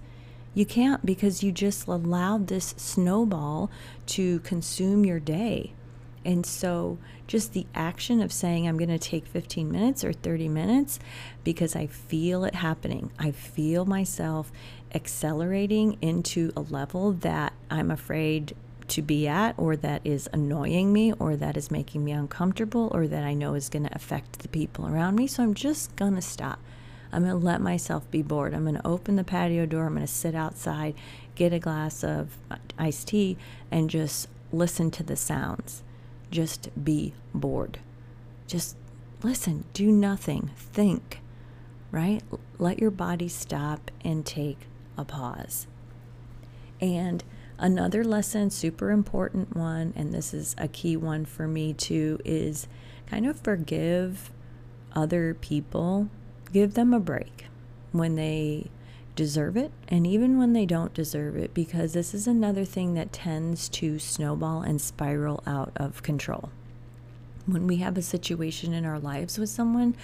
You 0.54 0.66
can't 0.66 1.06
because 1.06 1.44
you 1.44 1.52
just 1.52 1.88
allowed 1.88 2.48
this 2.48 2.74
snowball 2.78 3.70
to 4.08 4.40
consume 4.40 5.06
your 5.06 5.20
day. 5.20 5.74
And 6.30 6.46
so, 6.46 7.00
just 7.26 7.54
the 7.54 7.66
action 7.74 8.22
of 8.22 8.32
saying, 8.32 8.68
I'm 8.68 8.78
going 8.78 8.88
to 8.92 9.00
take 9.00 9.26
15 9.26 9.72
minutes 9.72 10.04
or 10.04 10.14
30 10.14 10.48
minutes 10.48 11.00
because 11.44 11.76
I 11.76 11.88
feel 11.88 12.46
it 12.46 12.54
happening. 12.54 13.10
I 13.18 13.32
feel 13.32 13.86
myself 13.86 14.52
accelerating 14.94 15.98
into 16.04 16.52
a 16.56 16.62
level 16.62 17.14
that 17.14 17.54
I'm 17.72 17.90
afraid 17.90 18.56
to 18.90 19.02
be 19.02 19.28
at, 19.28 19.56
or 19.58 19.76
that 19.78 20.02
is 20.06 20.30
annoying 20.32 20.94
me, 20.94 21.14
or 21.14 21.36
that 21.36 21.58
is 21.58 21.72
making 21.72 22.06
me 22.06 22.12
uncomfortable, 22.12 22.92
or 22.94 23.08
that 23.08 23.24
I 23.24 23.34
know 23.34 23.56
is 23.56 23.68
going 23.68 23.88
to 23.88 23.96
affect 23.96 24.38
the 24.38 24.50
people 24.50 24.86
around 24.86 25.16
me. 25.16 25.26
So, 25.26 25.42
I'm 25.42 25.56
just 25.56 25.96
going 25.96 26.14
to 26.14 26.22
stop. 26.22 26.60
I'm 27.12 27.24
going 27.24 27.40
to 27.40 27.44
let 27.44 27.60
myself 27.60 28.10
be 28.12 28.22
bored. 28.22 28.54
I'm 28.54 28.66
going 28.66 28.76
to 28.76 28.88
open 28.88 29.16
the 29.16 29.24
patio 29.24 29.66
door. 29.66 29.88
I'm 29.88 29.96
going 29.96 30.06
to 30.06 30.14
sit 30.14 30.36
outside, 30.36 30.94
get 31.34 31.54
a 31.54 31.60
glass 31.60 32.04
of 32.04 32.38
iced 32.78 33.08
tea, 33.08 33.36
and 33.72 33.90
just 33.90 34.28
listen 34.52 34.92
to 34.92 35.02
the 35.02 35.16
sounds. 35.16 35.82
Just 36.32 36.70
be 36.84 37.14
bored. 37.34 37.80
Just 38.48 38.78
listen, 39.24 39.66
do 39.74 39.92
nothing, 39.92 40.52
think, 40.56 41.22
right? 41.92 42.22
Let 42.58 42.80
your 42.80 42.92
body 42.92 43.28
stop 43.28 43.92
and 44.04 44.26
take 44.26 44.68
a 44.98 45.06
pause. 45.06 45.68
And 46.82 47.24
another 47.58 48.04
lesson, 48.04 48.50
super 48.50 48.92
important 48.92 49.56
one, 49.56 49.94
and 49.96 50.14
this 50.14 50.34
is 50.34 50.56
a 50.58 50.68
key 50.68 50.96
one 50.96 51.26
for 51.26 51.48
me 51.48 51.74
too, 51.74 52.20
is 52.24 52.68
kind 53.08 53.26
of 53.26 53.40
forgive 53.40 54.32
other 54.94 55.34
people 55.34 56.10
give 56.52 56.74
them 56.74 56.94
a 56.94 57.00
break 57.00 57.46
when 57.92 58.16
they 58.16 58.70
deserve 59.20 59.58
it 59.58 59.70
and 59.90 60.08
even 60.08 60.40
when 60.40 60.54
they 60.54 60.66
don't 60.66 60.94
deserve 60.94 61.36
it 61.36 61.54
because 61.54 61.92
this 61.92 62.14
is 62.14 62.26
another 62.26 62.64
thing 62.64 62.94
that 62.94 63.12
tends 63.12 63.68
to 63.68 64.00
snowball 64.00 64.62
and 64.62 64.80
spiral 64.80 65.44
out 65.46 65.74
of 65.76 66.02
control. 66.02 66.50
When 67.46 67.68
we 67.68 67.78
have 67.78 67.98
a 67.98 68.02
situation 68.02 68.72
in 68.72 68.86
our 68.86 68.98
lives 68.98 69.38
with 69.38 69.50
someone 69.50 69.98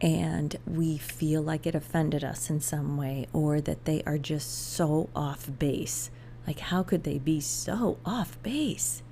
and 0.00 0.56
we 0.66 0.98
feel 0.98 1.40
like 1.40 1.68
it 1.68 1.76
offended 1.76 2.24
us 2.24 2.50
in 2.50 2.58
some 2.58 2.96
way 2.96 3.28
or 3.32 3.60
that 3.60 3.84
they 3.84 4.02
are 4.06 4.18
just 4.18 4.72
so 4.72 5.08
off 5.14 5.48
base, 5.60 6.10
like 6.44 6.58
how 6.58 6.82
could 6.82 7.04
they 7.04 7.18
be 7.18 7.40
so 7.40 7.98
off 8.04 8.42
base? 8.42 9.04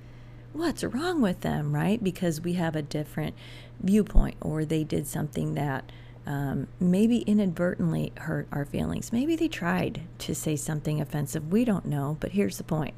What's 0.51 0.83
wrong 0.83 1.21
with 1.21 1.39
them, 1.39 1.73
right? 1.73 2.03
Because 2.03 2.41
we 2.41 2.53
have 2.53 2.75
a 2.75 2.81
different 2.81 3.35
viewpoint 3.79 4.35
or 4.41 4.65
they 4.65 4.83
did 4.83 5.07
something 5.07 5.53
that 5.53 5.89
um, 6.25 6.67
maybe 6.79 7.19
inadvertently 7.19 8.13
hurt 8.17 8.47
our 8.51 8.65
feelings. 8.65 9.11
Maybe 9.11 9.35
they 9.35 9.47
tried 9.47 10.01
to 10.19 10.35
say 10.35 10.55
something 10.55 11.01
offensive. 11.01 11.51
We 11.51 11.65
don't 11.65 11.85
know, 11.85 12.17
but 12.19 12.31
here's 12.31 12.57
the 12.57 12.63
point 12.63 12.93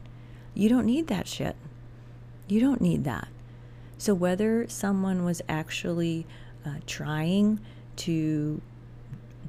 you 0.54 0.70
don't 0.70 0.86
need 0.86 1.08
that 1.08 1.28
shit. 1.28 1.56
You 2.48 2.60
don't 2.60 2.82
need 2.82 3.06
that. 3.06 3.28
So, 3.98 4.14
whether 4.14 4.68
someone 4.68 5.24
was 5.24 5.42
actually 5.48 6.28
uh, 6.66 6.76
trying 6.86 7.60
to 7.98 8.62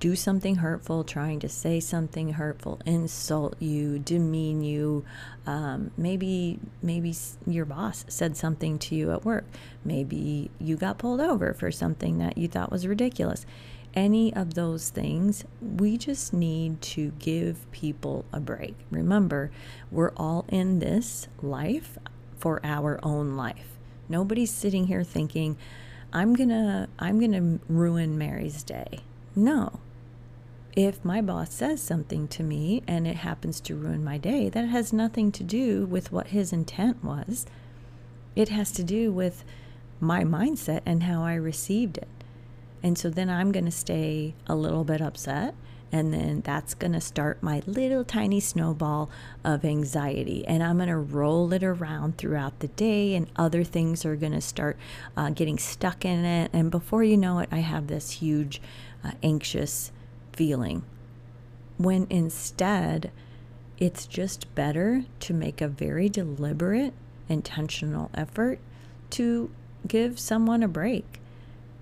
do 0.04 0.14
something 0.14 0.56
hurtful, 0.56 1.02
trying 1.02 1.40
to 1.40 1.48
say 1.48 1.80
something 1.80 2.34
hurtful, 2.34 2.78
insult 2.84 3.56
you, 3.58 3.98
demean 3.98 4.62
you. 4.62 5.02
Um, 5.46 5.92
maybe 5.96 6.58
maybe 6.82 7.14
your 7.46 7.64
boss 7.64 8.04
said 8.06 8.36
something 8.36 8.78
to 8.80 8.94
you 8.94 9.12
at 9.12 9.24
work. 9.24 9.46
Maybe 9.82 10.50
you 10.60 10.76
got 10.76 10.98
pulled 10.98 11.22
over 11.22 11.54
for 11.54 11.72
something 11.72 12.18
that 12.18 12.36
you 12.36 12.48
thought 12.48 12.70
was 12.70 12.86
ridiculous. 12.86 13.46
Any 13.94 14.30
of 14.34 14.52
those 14.52 14.90
things, 14.90 15.46
we 15.62 15.96
just 15.96 16.34
need 16.34 16.82
to 16.82 17.12
give 17.18 17.64
people 17.72 18.26
a 18.30 18.40
break. 18.40 18.74
Remember, 18.90 19.50
we're 19.90 20.12
all 20.18 20.44
in 20.50 20.80
this 20.80 21.28
life 21.40 21.96
for 22.36 22.60
our 22.62 23.00
own 23.02 23.38
life. 23.38 23.78
Nobody's 24.10 24.52
sitting 24.52 24.88
here 24.88 25.02
thinking, 25.02 25.56
I'm 26.12 26.34
going 26.34 26.50
to 26.50 26.90
I'm 26.98 27.18
going 27.18 27.32
to 27.32 27.64
ruin 27.72 28.18
Mary's 28.18 28.62
day. 28.62 28.98
No, 29.34 29.80
if 30.76 31.04
my 31.04 31.20
boss 31.20 31.52
says 31.52 31.80
something 31.80 32.26
to 32.28 32.42
me 32.42 32.82
and 32.88 33.06
it 33.06 33.16
happens 33.16 33.60
to 33.60 33.76
ruin 33.76 34.02
my 34.02 34.18
day, 34.18 34.48
that 34.48 34.66
has 34.66 34.92
nothing 34.92 35.30
to 35.32 35.44
do 35.44 35.86
with 35.86 36.10
what 36.10 36.28
his 36.28 36.52
intent 36.52 37.04
was. 37.04 37.46
It 38.34 38.48
has 38.48 38.72
to 38.72 38.82
do 38.82 39.12
with 39.12 39.44
my 40.00 40.24
mindset 40.24 40.80
and 40.84 41.04
how 41.04 41.22
I 41.22 41.34
received 41.34 41.98
it. 41.98 42.08
And 42.82 42.98
so 42.98 43.08
then 43.08 43.30
I'm 43.30 43.52
going 43.52 43.64
to 43.64 43.70
stay 43.70 44.34
a 44.46 44.56
little 44.56 44.84
bit 44.84 45.00
upset. 45.00 45.54
And 45.92 46.12
then 46.12 46.40
that's 46.40 46.74
going 46.74 46.92
to 46.94 47.00
start 47.00 47.40
my 47.40 47.62
little 47.66 48.04
tiny 48.04 48.40
snowball 48.40 49.10
of 49.44 49.64
anxiety. 49.64 50.44
And 50.44 50.60
I'm 50.60 50.78
going 50.78 50.88
to 50.88 50.96
roll 50.96 51.52
it 51.52 51.62
around 51.62 52.18
throughout 52.18 52.58
the 52.58 52.66
day, 52.66 53.14
and 53.14 53.30
other 53.36 53.62
things 53.62 54.04
are 54.04 54.16
going 54.16 54.32
to 54.32 54.40
start 54.40 54.76
uh, 55.16 55.30
getting 55.30 55.56
stuck 55.56 56.04
in 56.04 56.24
it. 56.24 56.50
And 56.52 56.68
before 56.72 57.04
you 57.04 57.16
know 57.16 57.38
it, 57.38 57.48
I 57.52 57.58
have 57.58 57.86
this 57.86 58.10
huge 58.10 58.60
uh, 59.04 59.12
anxious 59.22 59.92
feeling. 60.34 60.84
When 61.78 62.06
instead, 62.10 63.10
it's 63.78 64.06
just 64.06 64.54
better 64.54 65.04
to 65.20 65.34
make 65.34 65.60
a 65.60 65.68
very 65.68 66.08
deliberate, 66.08 66.94
intentional 67.28 68.10
effort 68.14 68.60
to 69.10 69.50
give 69.86 70.18
someone 70.18 70.62
a 70.62 70.68
break. 70.68 71.20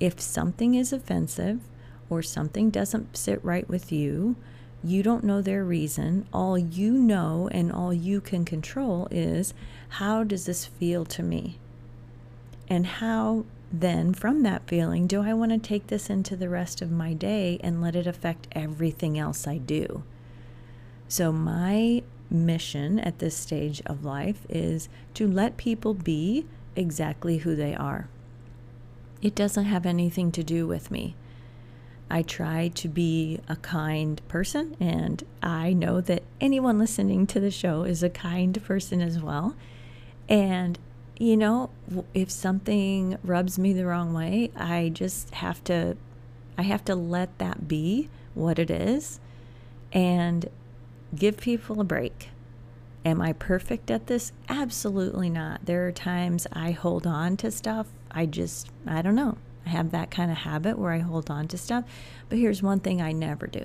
If 0.00 0.21
something 0.21 0.75
is 0.75 0.92
offensive 0.92 1.61
or 2.09 2.23
something 2.23 2.71
doesn't 2.71 3.16
sit 3.16 3.44
right 3.44 3.68
with 3.68 3.92
you, 3.92 4.37
you 4.85 5.02
don't 5.02 5.25
know 5.25 5.40
their 5.40 5.64
reason. 5.64 6.26
All 6.32 6.59
you 6.59 6.92
know 6.92 7.49
and 7.52 7.71
all 7.71 7.92
you 7.92 8.21
can 8.21 8.44
control 8.44 9.06
is 9.11 9.54
how 9.90 10.25
does 10.25 10.47
this 10.47 10.66
feel 10.66 11.04
to 11.06 11.23
me? 11.23 11.59
And 12.68 12.87
how 12.87 13.44
then 13.73 14.12
from 14.12 14.43
that 14.43 14.67
feeling, 14.67 15.07
do 15.07 15.23
I 15.23 15.33
want 15.33 15.52
to 15.52 15.59
take 15.59 15.87
this 15.87 16.11
into 16.11 16.37
the 16.37 16.49
rest 16.49 16.83
of 16.83 16.91
my 16.91 17.14
day 17.14 17.59
and 17.62 17.81
let 17.81 17.97
it 17.97 18.07
affect 18.07 18.47
everything 18.52 19.19
else 19.19 19.47
I 19.47 19.59
do? 19.59 20.02
So, 21.09 21.33
my 21.33 22.02
mission 22.31 22.99
at 22.99 23.19
this 23.19 23.37
stage 23.37 23.83
of 23.87 24.05
life 24.05 24.47
is 24.49 24.88
to 25.14 25.26
let 25.26 25.57
people 25.57 25.95
be 25.95 26.47
exactly 26.76 27.38
who 27.38 27.55
they 27.55 27.75
are. 27.75 28.09
It 29.21 29.35
doesn't 29.35 29.64
have 29.64 29.87
anything 29.87 30.33
to 30.33 30.43
do 30.43 30.67
with 30.67 30.91
me. 30.91 31.14
I 32.11 32.23
try 32.23 32.69
to 32.69 32.88
be 32.88 33.41
a 33.49 33.57
kind 33.57 34.21
person, 34.29 34.76
and 34.79 35.23
I 35.43 35.73
know 35.73 36.02
that 36.02 36.25
anyone 36.41 36.79
listening 36.79 37.26
to 37.29 37.41
the 37.41 37.50
show 37.50 37.85
is 37.85 38.02
a 38.02 38.11
kind 38.11 38.62
person 38.64 39.00
as 39.00 39.19
well. 39.21 39.55
And 40.29 40.79
you 41.19 41.37
know, 41.37 41.71
if 42.14 42.31
something 42.31 43.19
rubs 43.23 43.59
me 43.59 43.73
the 43.73 43.87
wrong 43.87 44.12
way, 44.12 44.50
I 44.57 44.90
just 44.92 45.35
have 45.35 45.62
to 45.64 45.97
I 46.57 46.62
have 46.62 46.85
to 46.85 46.95
let 46.95 47.38
that 47.38 47.66
be 47.66 48.09
what 48.35 48.59
it 48.59 48.71
is 48.71 49.21
and 49.92 50.49
give 51.14 51.38
people 51.38 51.81
a 51.81 51.85
break. 51.85 52.28
Am 53.04 53.21
I 53.21 53.33
perfect 53.33 53.90
at 53.90 54.07
this? 54.07 54.33
Absolutely 54.49 55.28
not. 55.28 55.66
There 55.66 55.87
are 55.87 55.92
times 55.92 56.47
I 56.52 56.71
hold 56.71 57.07
on 57.07 57.37
to 57.38 57.50
stuff. 57.50 57.88
I 58.11 58.26
just, 58.26 58.69
I 58.87 59.02
don't 59.02 59.16
know. 59.16 59.38
I 59.66 59.71
have 59.71 59.90
that 59.90 60.11
kind 60.11 60.31
of 60.31 60.38
habit 60.38 60.78
where 60.78 60.92
I 60.92 60.99
hold 60.99 61.31
on 61.31 61.49
to 61.49 61.59
stuff. 61.59 61.85
But 62.28 62.38
here's 62.38 62.62
one 62.62 62.81
thing 62.81 63.02
I 63.02 63.12
never 63.12 63.47
do 63.47 63.64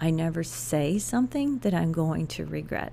I 0.00 0.10
never 0.10 0.42
say 0.42 0.98
something 0.98 1.58
that 1.58 1.74
I'm 1.74 1.92
going 1.92 2.26
to 2.28 2.44
regret. 2.44 2.92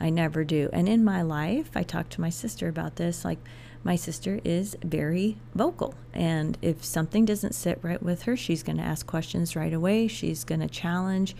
I 0.00 0.10
never 0.10 0.44
do. 0.44 0.68
And 0.72 0.88
in 0.88 1.04
my 1.04 1.22
life, 1.22 1.70
I 1.74 1.82
talked 1.82 2.12
to 2.12 2.20
my 2.20 2.30
sister 2.30 2.68
about 2.68 2.96
this. 2.96 3.24
Like, 3.24 3.38
my 3.82 3.94
sister 3.94 4.40
is 4.44 4.76
very 4.82 5.36
vocal. 5.54 5.94
And 6.12 6.58
if 6.60 6.84
something 6.84 7.24
doesn't 7.24 7.54
sit 7.54 7.78
right 7.82 8.02
with 8.02 8.22
her, 8.22 8.36
she's 8.36 8.64
going 8.64 8.78
to 8.78 8.82
ask 8.82 9.06
questions 9.06 9.54
right 9.54 9.72
away. 9.72 10.08
She's 10.08 10.42
going 10.42 10.60
to 10.60 10.68
challenge. 10.68 11.36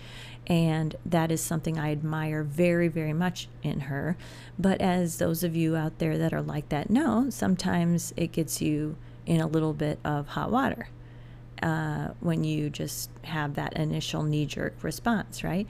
And 0.46 0.94
that 1.04 1.32
is 1.32 1.40
something 1.40 1.76
I 1.76 1.90
admire 1.90 2.44
very, 2.44 2.86
very 2.86 3.12
much 3.12 3.48
in 3.64 3.80
her. 3.80 4.16
But 4.58 4.80
as 4.80 5.18
those 5.18 5.42
of 5.42 5.56
you 5.56 5.74
out 5.74 5.98
there 5.98 6.16
that 6.18 6.32
are 6.32 6.42
like 6.42 6.68
that 6.68 6.88
know, 6.88 7.30
sometimes 7.30 8.14
it 8.16 8.30
gets 8.30 8.62
you 8.62 8.96
in 9.26 9.40
a 9.40 9.48
little 9.48 9.72
bit 9.72 9.98
of 10.04 10.28
hot 10.28 10.52
water 10.52 10.88
uh, 11.62 12.08
when 12.20 12.44
you 12.44 12.70
just 12.70 13.10
have 13.22 13.54
that 13.54 13.72
initial 13.74 14.22
knee 14.22 14.46
jerk 14.46 14.74
response, 14.82 15.42
right? 15.42 15.66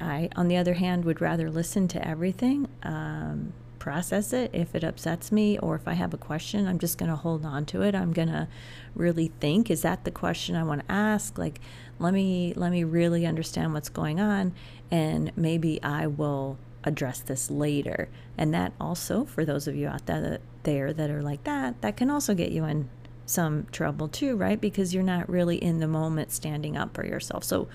I, 0.00 0.28
on 0.36 0.48
the 0.48 0.56
other 0.56 0.74
hand, 0.74 1.04
would 1.04 1.20
rather 1.20 1.50
listen 1.50 1.88
to 1.88 2.06
everything, 2.06 2.68
um, 2.82 3.52
process 3.78 4.32
it. 4.32 4.50
If 4.52 4.74
it 4.74 4.84
upsets 4.84 5.32
me 5.32 5.58
or 5.58 5.74
if 5.74 5.88
I 5.88 5.94
have 5.94 6.12
a 6.12 6.18
question, 6.18 6.66
I'm 6.66 6.78
just 6.78 6.98
going 6.98 7.10
to 7.10 7.16
hold 7.16 7.44
on 7.44 7.64
to 7.66 7.82
it. 7.82 7.94
I'm 7.94 8.12
going 8.12 8.28
to 8.28 8.48
really 8.94 9.32
think, 9.40 9.70
is 9.70 9.82
that 9.82 10.04
the 10.04 10.10
question 10.10 10.54
I 10.54 10.64
want 10.64 10.86
to 10.86 10.92
ask? 10.92 11.38
Like, 11.38 11.60
let 11.98 12.14
me 12.14 12.52
let 12.56 12.72
me 12.72 12.84
really 12.84 13.26
understand 13.26 13.74
what's 13.74 13.88
going 13.90 14.20
on, 14.20 14.54
and 14.90 15.32
maybe 15.36 15.82
I 15.82 16.06
will 16.06 16.58
address 16.84 17.20
this 17.20 17.50
later. 17.50 18.08
And 18.38 18.54
that 18.54 18.72
also, 18.80 19.24
for 19.24 19.44
those 19.44 19.68
of 19.68 19.76
you 19.76 19.88
out 19.88 20.06
there 20.06 20.38
there 20.62 20.92
that 20.92 21.10
are 21.10 21.22
like 21.22 21.44
that, 21.44 21.80
that 21.82 21.96
can 21.96 22.10
also 22.10 22.34
get 22.34 22.52
you 22.52 22.64
in 22.64 22.88
some 23.26 23.66
trouble 23.70 24.08
too, 24.08 24.36
right? 24.36 24.60
Because 24.60 24.92
you're 24.92 25.02
not 25.02 25.28
really 25.28 25.56
in 25.56 25.78
the 25.78 25.86
moment 25.86 26.32
standing 26.32 26.76
up 26.76 26.94
for 26.94 27.06
yourself. 27.06 27.44
So 27.44 27.68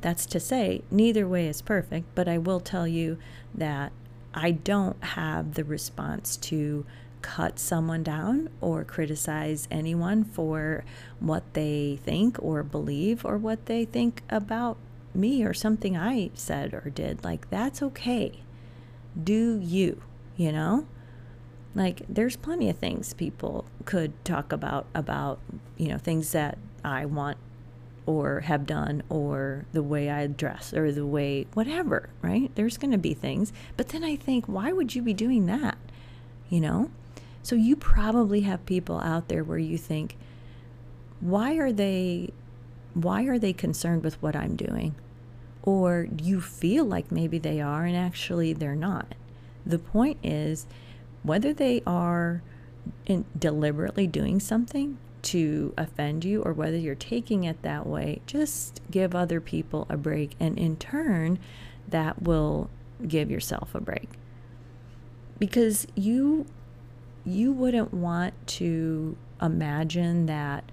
that's 0.00 0.26
to 0.26 0.40
say, 0.40 0.82
neither 0.90 1.26
way 1.28 1.46
is 1.46 1.62
perfect, 1.62 2.06
but 2.14 2.28
I 2.28 2.38
will 2.38 2.60
tell 2.60 2.86
you 2.86 3.18
that 3.54 3.92
I 4.34 4.52
don't 4.52 5.02
have 5.02 5.54
the 5.54 5.64
response 5.64 6.36
to 6.38 6.86
cut 7.22 7.58
someone 7.58 8.02
down 8.02 8.48
or 8.60 8.84
criticize 8.84 9.68
anyone 9.70 10.24
for 10.24 10.84
what 11.18 11.42
they 11.52 11.98
think 12.02 12.36
or 12.40 12.62
believe 12.62 13.24
or 13.24 13.36
what 13.36 13.66
they 13.66 13.84
think 13.84 14.22
about 14.30 14.78
me 15.12 15.44
or 15.44 15.52
something 15.52 15.96
I 15.96 16.30
said 16.34 16.72
or 16.72 16.90
did. 16.90 17.24
Like, 17.24 17.50
that's 17.50 17.82
okay. 17.82 18.42
Do 19.22 19.58
you, 19.60 20.02
you 20.36 20.52
know? 20.52 20.86
Like, 21.74 22.02
there's 22.08 22.36
plenty 22.36 22.70
of 22.70 22.78
things 22.78 23.12
people 23.12 23.64
could 23.84 24.24
talk 24.24 24.52
about, 24.52 24.86
about, 24.94 25.40
you 25.76 25.88
know, 25.88 25.98
things 25.98 26.32
that 26.32 26.58
I 26.84 27.04
want 27.04 27.36
or 28.10 28.40
have 28.40 28.66
done 28.66 29.02
or 29.08 29.64
the 29.72 29.82
way 29.82 30.10
I 30.10 30.26
dress 30.26 30.74
or 30.74 30.92
the 30.92 31.06
way 31.06 31.46
whatever, 31.54 32.10
right? 32.22 32.50
There's 32.54 32.76
going 32.76 32.92
to 32.92 32.98
be 32.98 33.14
things. 33.14 33.52
But 33.76 33.88
then 33.88 34.04
I 34.04 34.16
think, 34.16 34.46
why 34.46 34.72
would 34.72 34.94
you 34.94 35.02
be 35.02 35.14
doing 35.14 35.46
that? 35.46 35.78
You 36.48 36.60
know? 36.60 36.90
So 37.42 37.56
you 37.56 37.76
probably 37.76 38.42
have 38.42 38.66
people 38.66 39.00
out 39.00 39.28
there 39.28 39.44
where 39.44 39.58
you 39.58 39.78
think, 39.78 40.16
why 41.20 41.54
are 41.56 41.72
they 41.72 42.32
why 42.94 43.22
are 43.24 43.38
they 43.38 43.52
concerned 43.52 44.02
with 44.02 44.20
what 44.20 44.34
I'm 44.34 44.56
doing? 44.56 44.94
Or 45.62 46.08
you 46.20 46.40
feel 46.40 46.84
like 46.84 47.12
maybe 47.12 47.38
they 47.38 47.60
are 47.60 47.84
and 47.84 47.96
actually 47.96 48.52
they're 48.52 48.74
not. 48.74 49.14
The 49.64 49.78
point 49.78 50.18
is 50.22 50.66
whether 51.22 51.52
they 51.52 51.82
are 51.86 52.42
deliberately 53.38 54.06
doing 54.06 54.40
something 54.40 54.98
to 55.22 55.74
offend 55.76 56.24
you 56.24 56.42
or 56.42 56.52
whether 56.52 56.76
you're 56.76 56.94
taking 56.94 57.44
it 57.44 57.62
that 57.62 57.86
way, 57.86 58.20
just 58.26 58.80
give 58.90 59.14
other 59.14 59.40
people 59.40 59.86
a 59.88 59.96
break. 59.96 60.34
And 60.40 60.58
in 60.58 60.76
turn, 60.76 61.38
that 61.88 62.22
will 62.22 62.70
give 63.06 63.30
yourself 63.30 63.74
a 63.74 63.80
break. 63.80 64.08
Because 65.38 65.86
you 65.94 66.46
you 67.24 67.52
wouldn't 67.52 67.92
want 67.92 68.34
to 68.46 69.16
imagine 69.42 70.26
that 70.26 70.64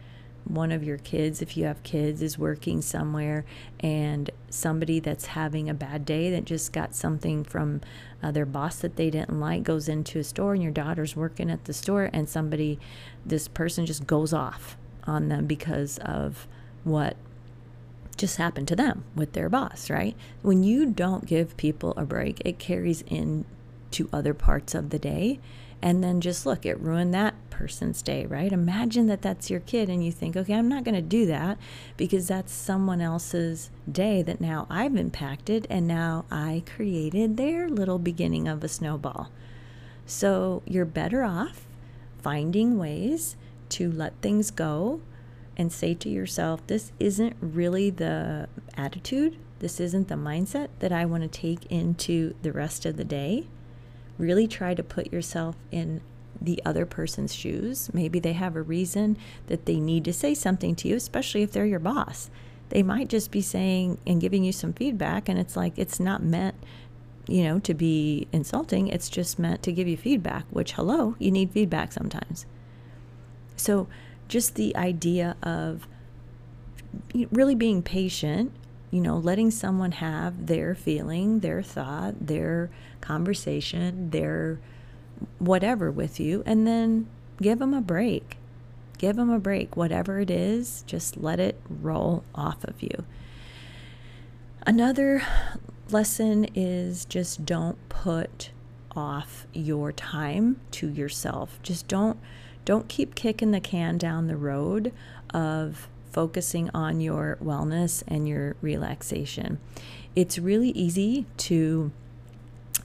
one 0.45 0.71
of 0.71 0.83
your 0.83 0.97
kids, 0.97 1.41
if 1.41 1.57
you 1.57 1.65
have 1.65 1.83
kids, 1.83 2.21
is 2.21 2.37
working 2.37 2.81
somewhere 2.81 3.45
and 3.81 4.29
somebody 4.49 4.99
that's 4.99 5.27
having 5.27 5.69
a 5.69 5.73
bad 5.73 6.05
day 6.05 6.31
that 6.31 6.45
just 6.45 6.71
got 6.71 6.95
something 6.95 7.43
from 7.43 7.81
uh, 8.21 8.31
their 8.31 8.45
boss 8.45 8.77
that 8.77 8.95
they 8.95 9.09
didn't 9.09 9.39
like 9.39 9.63
goes 9.63 9.87
into 9.87 10.19
a 10.19 10.23
store 10.23 10.53
and 10.53 10.63
your 10.63 10.71
daughter's 10.71 11.15
working 11.15 11.49
at 11.49 11.65
the 11.65 11.73
store 11.73 12.09
and 12.11 12.27
somebody, 12.27 12.79
this 13.25 13.47
person 13.47 13.85
just 13.85 14.07
goes 14.07 14.33
off 14.33 14.77
on 15.05 15.29
them 15.29 15.45
because 15.45 15.97
of 15.99 16.47
what 16.83 17.15
just 18.17 18.37
happened 18.37 18.67
to 18.67 18.75
them 18.75 19.03
with 19.15 19.33
their 19.33 19.49
boss, 19.49 19.89
right? 19.89 20.15
When 20.41 20.63
you 20.63 20.87
don't 20.87 21.25
give 21.25 21.55
people 21.57 21.93
a 21.95 22.05
break, 22.05 22.41
it 22.43 22.57
carries 22.57 23.01
into 23.03 24.09
other 24.11 24.33
parts 24.33 24.73
of 24.73 24.89
the 24.89 24.99
day 24.99 25.39
and 25.81 26.03
then 26.03 26.21
just 26.21 26.45
look, 26.45 26.65
it 26.65 26.79
ruined 26.79 27.13
that 27.13 27.35
person's 27.49 28.01
day, 28.01 28.25
right? 28.25 28.51
Imagine 28.51 29.07
that 29.07 29.21
that's 29.21 29.49
your 29.49 29.59
kid 29.59 29.89
and 29.89 30.03
you 30.03 30.11
think, 30.11 30.35
okay, 30.35 30.53
I'm 30.53 30.69
not 30.69 30.83
going 30.83 30.95
to 30.95 31.01
do 31.01 31.25
that 31.27 31.57
because 31.97 32.27
that's 32.27 32.51
someone 32.51 33.01
else's 33.01 33.69
day 33.91 34.21
that 34.23 34.41
now 34.41 34.65
I've 34.69 34.95
impacted 34.95 35.67
and 35.69 35.87
now 35.87 36.25
I 36.31 36.63
created 36.65 37.37
their 37.37 37.69
little 37.69 37.99
beginning 37.99 38.47
of 38.47 38.63
a 38.63 38.67
snowball. 38.67 39.29
So 40.05 40.63
you're 40.65 40.85
better 40.85 41.23
off 41.23 41.65
finding 42.21 42.77
ways 42.77 43.35
to 43.69 43.91
let 43.91 44.19
things 44.21 44.49
go 44.51 45.01
and 45.55 45.71
say 45.71 45.93
to 45.93 46.09
yourself, 46.09 46.65
this 46.67 46.91
isn't 46.99 47.35
really 47.39 47.89
the 47.89 48.47
attitude, 48.75 49.37
this 49.59 49.79
isn't 49.79 50.07
the 50.07 50.15
mindset 50.15 50.69
that 50.79 50.91
I 50.91 51.05
want 51.05 51.23
to 51.23 51.29
take 51.29 51.65
into 51.71 52.35
the 52.41 52.51
rest 52.51 52.85
of 52.85 52.97
the 52.97 53.03
day 53.03 53.47
really 54.17 54.47
try 54.47 54.73
to 54.73 54.83
put 54.83 55.11
yourself 55.11 55.55
in 55.71 56.01
the 56.41 56.61
other 56.65 56.85
person's 56.85 57.33
shoes. 57.33 57.89
Maybe 57.93 58.19
they 58.19 58.33
have 58.33 58.55
a 58.55 58.61
reason 58.61 59.17
that 59.47 59.65
they 59.65 59.79
need 59.79 60.05
to 60.05 60.13
say 60.13 60.33
something 60.33 60.75
to 60.75 60.87
you, 60.87 60.95
especially 60.95 61.43
if 61.43 61.51
they're 61.51 61.65
your 61.65 61.79
boss. 61.79 62.29
They 62.69 62.83
might 62.83 63.09
just 63.09 63.31
be 63.31 63.41
saying 63.41 63.97
and 64.05 64.21
giving 64.21 64.43
you 64.43 64.51
some 64.51 64.73
feedback, 64.73 65.29
and 65.29 65.39
it's 65.39 65.55
like 65.55 65.73
it's 65.77 65.99
not 65.99 66.21
meant, 66.21 66.55
you 67.27 67.43
know, 67.43 67.59
to 67.59 67.73
be 67.73 68.27
insulting. 68.31 68.87
It's 68.87 69.09
just 69.09 69.39
meant 69.39 69.63
to 69.63 69.71
give 69.71 69.87
you 69.87 69.97
feedback, 69.97 70.45
which, 70.49 70.73
hello, 70.73 71.15
you 71.17 71.31
need 71.31 71.51
feedback 71.51 71.93
sometimes. 71.93 72.45
So, 73.55 73.87
just 74.27 74.55
the 74.55 74.75
idea 74.75 75.37
of 75.41 75.87
really 77.31 77.55
being 77.55 77.81
patient 77.81 78.51
you 78.91 79.01
know, 79.01 79.17
letting 79.17 79.51
someone 79.51 79.93
have 79.93 80.47
their 80.47 80.73
feeling, 80.73 81.39
their 81.39 81.61
thought, 81.61 82.27
their 82.27 82.69
conversation, 83.01 84.09
their 84.11 84.59
whatever 85.39 85.91
with 85.91 86.19
you, 86.19 86.43
and 86.45 86.65
then 86.65 87.07
give 87.41 87.59
them 87.59 87.73
a 87.73 87.81
break. 87.81 88.37
Give 88.97 89.15
them 89.15 89.29
a 89.29 89.39
break. 89.39 89.75
Whatever 89.75 90.19
it 90.19 90.31
is, 90.31 90.83
just 90.87 91.17
let 91.17 91.39
it 91.39 91.59
roll 91.69 92.23
off 92.33 92.63
of 92.63 92.81
you. 92.81 93.05
Another 94.65 95.21
lesson 95.89 96.45
is 96.55 97.05
just 97.05 97.45
don't 97.45 97.77
put 97.89 98.51
off 98.95 99.45
your 99.53 99.91
time 99.91 100.59
to 100.71 100.89
yourself. 100.89 101.59
Just 101.61 101.87
don't 101.87 102.19
don't 102.65 102.89
keep 102.89 103.15
kicking 103.15 103.51
the 103.51 103.61
can 103.61 103.97
down 103.97 104.27
the 104.27 104.35
road 104.35 104.91
of 105.33 105.87
focusing 106.17 106.67
on 106.73 106.99
your 106.99 107.37
wellness 107.43 108.01
and 108.07 108.27
your 108.27 108.55
relaxation. 108.59 109.59
It's 110.15 110.39
really 110.39 110.69
easy 110.69 111.27
to 111.37 111.91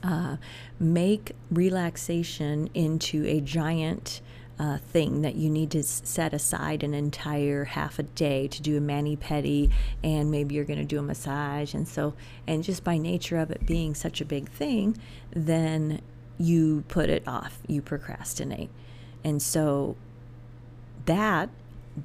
uh, 0.03 0.37
make 0.79 1.31
relaxation 1.49 2.69
into 2.75 3.25
a 3.25 3.41
giant 3.41 4.21
uh, 4.59 4.77
thing 4.77 5.23
that 5.23 5.33
you 5.33 5.49
need 5.49 5.71
to 5.71 5.81
set 5.81 6.31
aside 6.31 6.83
an 6.83 6.93
entire 6.93 7.63
half 7.63 7.97
a 7.97 8.03
day 8.03 8.47
to 8.49 8.61
do 8.61 8.77
a 8.77 8.79
mani 8.79 9.17
pedi 9.17 9.71
and 10.03 10.29
maybe 10.29 10.53
you're 10.53 10.63
going 10.63 10.77
to 10.77 10.85
do 10.85 10.99
a 10.99 11.01
massage. 11.01 11.73
And 11.73 11.87
so 11.87 12.13
and 12.45 12.63
just 12.63 12.83
by 12.83 12.99
nature 12.99 13.39
of 13.39 13.49
it 13.49 13.65
being 13.65 13.95
such 13.95 14.21
a 14.21 14.25
big 14.25 14.47
thing 14.47 14.95
then 15.31 16.01
you 16.37 16.83
put 16.87 17.09
it 17.09 17.27
off. 17.27 17.57
You 17.65 17.81
procrastinate. 17.81 18.69
And 19.23 19.41
so 19.41 19.95
that 21.05 21.49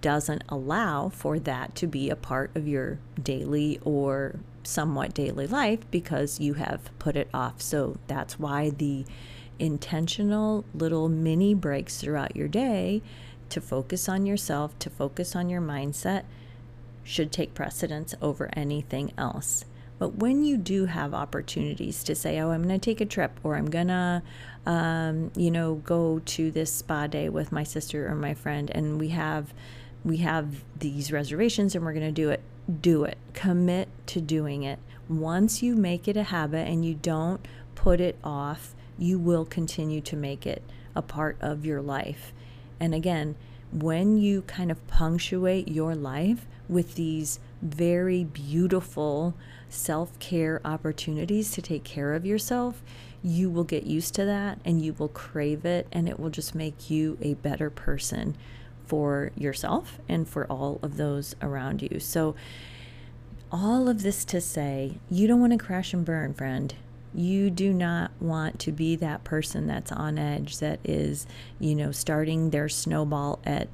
doesn't 0.00 0.44
allow 0.48 1.08
for 1.08 1.38
that 1.38 1.74
to 1.76 1.86
be 1.86 2.10
a 2.10 2.16
part 2.16 2.54
of 2.54 2.68
your 2.68 2.98
daily 3.22 3.80
or 3.84 4.40
somewhat 4.62 5.14
daily 5.14 5.46
life 5.46 5.80
because 5.90 6.40
you 6.40 6.54
have 6.54 6.90
put 6.98 7.16
it 7.16 7.28
off. 7.32 7.62
So 7.62 7.96
that's 8.06 8.38
why 8.38 8.70
the 8.70 9.06
intentional 9.58 10.64
little 10.74 11.08
mini 11.08 11.54
breaks 11.54 12.00
throughout 12.00 12.36
your 12.36 12.48
day 12.48 13.02
to 13.48 13.60
focus 13.60 14.08
on 14.08 14.26
yourself, 14.26 14.78
to 14.78 14.90
focus 14.90 15.34
on 15.34 15.48
your 15.48 15.62
mindset, 15.62 16.24
should 17.02 17.32
take 17.32 17.54
precedence 17.54 18.14
over 18.20 18.50
anything 18.52 19.12
else. 19.16 19.64
But 19.98 20.16
when 20.16 20.44
you 20.44 20.56
do 20.56 20.84
have 20.84 21.12
opportunities 21.12 22.04
to 22.04 22.14
say, 22.14 22.38
oh, 22.38 22.50
I'm 22.50 22.62
going 22.62 22.78
to 22.78 22.84
take 22.84 23.00
a 23.00 23.06
trip 23.06 23.40
or 23.42 23.56
I'm 23.56 23.68
going 23.68 23.88
to, 23.88 24.22
um, 24.64 25.32
you 25.34 25.50
know, 25.50 25.76
go 25.76 26.20
to 26.24 26.50
this 26.50 26.72
spa 26.72 27.06
day 27.08 27.28
with 27.28 27.50
my 27.50 27.64
sister 27.64 28.06
or 28.06 28.14
my 28.14 28.34
friend, 28.34 28.70
and 28.70 29.00
we 29.00 29.08
have 29.08 29.52
we 30.04 30.18
have 30.18 30.64
these 30.78 31.12
reservations 31.12 31.74
and 31.74 31.84
we're 31.84 31.92
going 31.92 32.06
to 32.06 32.12
do 32.12 32.30
it, 32.30 32.40
do 32.80 33.04
it. 33.04 33.18
Commit 33.34 33.88
to 34.06 34.20
doing 34.20 34.62
it. 34.62 34.78
Once 35.08 35.62
you 35.62 35.74
make 35.74 36.06
it 36.06 36.16
a 36.16 36.24
habit 36.24 36.68
and 36.68 36.84
you 36.84 36.94
don't 36.94 37.46
put 37.74 38.00
it 38.00 38.16
off, 38.22 38.74
you 38.98 39.18
will 39.18 39.44
continue 39.44 40.00
to 40.00 40.16
make 40.16 40.46
it 40.46 40.62
a 40.94 41.02
part 41.02 41.36
of 41.40 41.64
your 41.64 41.80
life. 41.80 42.32
And 42.80 42.94
again, 42.94 43.36
when 43.72 44.18
you 44.18 44.42
kind 44.42 44.70
of 44.70 44.86
punctuate 44.86 45.68
your 45.68 45.94
life 45.94 46.46
with 46.68 46.94
these 46.94 47.38
very 47.62 48.24
beautiful 48.24 49.34
self 49.68 50.18
care 50.18 50.60
opportunities 50.64 51.50
to 51.52 51.62
take 51.62 51.84
care 51.84 52.14
of 52.14 52.24
yourself, 52.24 52.82
you 53.22 53.50
will 53.50 53.64
get 53.64 53.84
used 53.84 54.14
to 54.14 54.24
that 54.24 54.58
and 54.64 54.82
you 54.82 54.94
will 54.94 55.08
crave 55.08 55.64
it, 55.64 55.86
and 55.92 56.08
it 56.08 56.18
will 56.18 56.30
just 56.30 56.54
make 56.54 56.88
you 56.88 57.18
a 57.20 57.34
better 57.34 57.68
person 57.68 58.36
for 58.88 59.30
yourself 59.36 59.98
and 60.08 60.26
for 60.26 60.46
all 60.50 60.80
of 60.82 60.96
those 60.96 61.36
around 61.42 61.82
you. 61.82 62.00
So, 62.00 62.34
all 63.52 63.88
of 63.88 64.02
this 64.02 64.24
to 64.26 64.40
say, 64.40 64.98
you 65.10 65.26
don't 65.26 65.40
want 65.40 65.52
to 65.52 65.58
crash 65.58 65.94
and 65.94 66.04
burn, 66.04 66.34
friend. 66.34 66.74
You 67.14 67.50
do 67.50 67.72
not 67.72 68.10
want 68.20 68.58
to 68.60 68.72
be 68.72 68.96
that 68.96 69.24
person 69.24 69.66
that's 69.66 69.90
on 69.90 70.18
edge 70.18 70.58
that 70.58 70.80
is, 70.84 71.26
you 71.58 71.74
know, 71.74 71.90
starting 71.90 72.50
their 72.50 72.68
snowball 72.68 73.38
at 73.46 73.68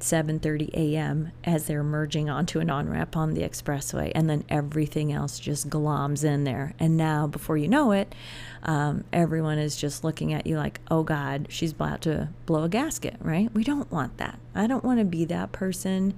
7:30 0.00 0.70
a.m. 0.74 1.32
as 1.44 1.66
they're 1.66 1.82
merging 1.82 2.28
onto 2.28 2.60
an 2.60 2.70
on-ramp 2.70 3.16
on 3.16 3.34
the 3.34 3.42
expressway, 3.42 4.12
and 4.14 4.28
then 4.28 4.44
everything 4.48 5.12
else 5.12 5.38
just 5.38 5.70
gloms 5.70 6.24
in 6.24 6.44
there. 6.44 6.74
And 6.78 6.96
now, 6.96 7.26
before 7.26 7.56
you 7.56 7.68
know 7.68 7.92
it, 7.92 8.14
um, 8.62 9.04
everyone 9.12 9.58
is 9.58 9.76
just 9.76 10.04
looking 10.04 10.32
at 10.32 10.46
you 10.46 10.56
like, 10.56 10.80
"Oh 10.90 11.02
God, 11.02 11.46
she's 11.48 11.72
about 11.72 12.02
to 12.02 12.28
blow 12.46 12.64
a 12.64 12.68
gasket." 12.68 13.16
Right? 13.20 13.52
We 13.54 13.64
don't 13.64 13.90
want 13.90 14.18
that. 14.18 14.38
I 14.54 14.66
don't 14.66 14.84
want 14.84 14.98
to 14.98 15.04
be 15.04 15.24
that 15.26 15.52
person. 15.52 16.14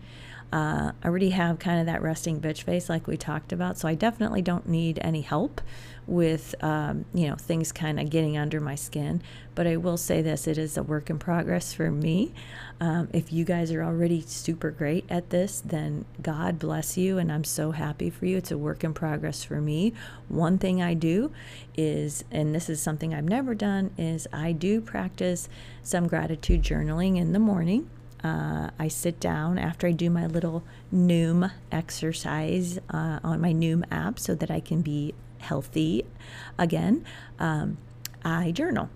Uh, 0.52 0.92
I 1.02 1.08
already 1.08 1.30
have 1.30 1.58
kind 1.58 1.80
of 1.80 1.86
that 1.86 2.02
resting 2.02 2.38
bitch 2.38 2.62
face, 2.62 2.88
like 2.90 3.06
we 3.06 3.16
talked 3.16 3.52
about. 3.52 3.78
So 3.78 3.88
I 3.88 3.94
definitely 3.94 4.42
don't 4.42 4.68
need 4.68 4.98
any 5.00 5.22
help 5.22 5.62
with, 6.06 6.54
um, 6.62 7.04
you 7.14 7.28
know, 7.28 7.36
things 7.36 7.72
kind 7.72 8.00
of 8.00 8.10
getting 8.10 8.36
under 8.36 8.60
my 8.60 8.74
skin. 8.74 9.22
But 9.54 9.66
I 9.66 9.76
will 9.76 9.96
say 9.96 10.22
this 10.22 10.46
it 10.46 10.58
is 10.58 10.76
a 10.76 10.82
work 10.82 11.10
in 11.10 11.18
progress 11.18 11.74
for 11.74 11.90
me. 11.90 12.32
Um, 12.80 13.08
if 13.12 13.32
you 13.32 13.44
guys 13.44 13.70
are 13.70 13.82
already 13.82 14.22
super 14.22 14.70
great 14.70 15.04
at 15.08 15.30
this, 15.30 15.60
then 15.64 16.04
God 16.20 16.58
bless 16.58 16.96
you. 16.96 17.18
And 17.18 17.30
I'm 17.30 17.44
so 17.44 17.70
happy 17.70 18.10
for 18.10 18.26
you. 18.26 18.38
It's 18.38 18.50
a 18.50 18.58
work 18.58 18.82
in 18.82 18.94
progress 18.94 19.44
for 19.44 19.60
me. 19.60 19.92
One 20.28 20.58
thing 20.58 20.82
I 20.82 20.94
do 20.94 21.32
is, 21.76 22.24
and 22.30 22.54
this 22.54 22.68
is 22.68 22.80
something 22.80 23.14
I've 23.14 23.24
never 23.24 23.54
done, 23.54 23.90
is 23.96 24.26
I 24.32 24.52
do 24.52 24.80
practice 24.80 25.48
some 25.82 26.08
gratitude 26.08 26.62
journaling 26.62 27.16
in 27.16 27.32
the 27.32 27.38
morning. 27.38 27.88
Uh, 28.24 28.70
I 28.78 28.88
sit 28.88 29.18
down 29.18 29.58
after 29.58 29.86
I 29.88 29.92
do 29.92 30.08
my 30.08 30.26
little 30.26 30.62
Noom 30.94 31.50
exercise 31.72 32.78
uh, 32.90 33.18
on 33.24 33.40
my 33.40 33.52
Noom 33.52 33.84
app 33.90 34.18
so 34.18 34.34
that 34.36 34.50
I 34.50 34.60
can 34.60 34.80
be 34.80 35.14
healthy 35.42 36.04
again. 36.58 37.04
Um, 37.38 37.78
I 38.24 38.52
journal 38.52 38.88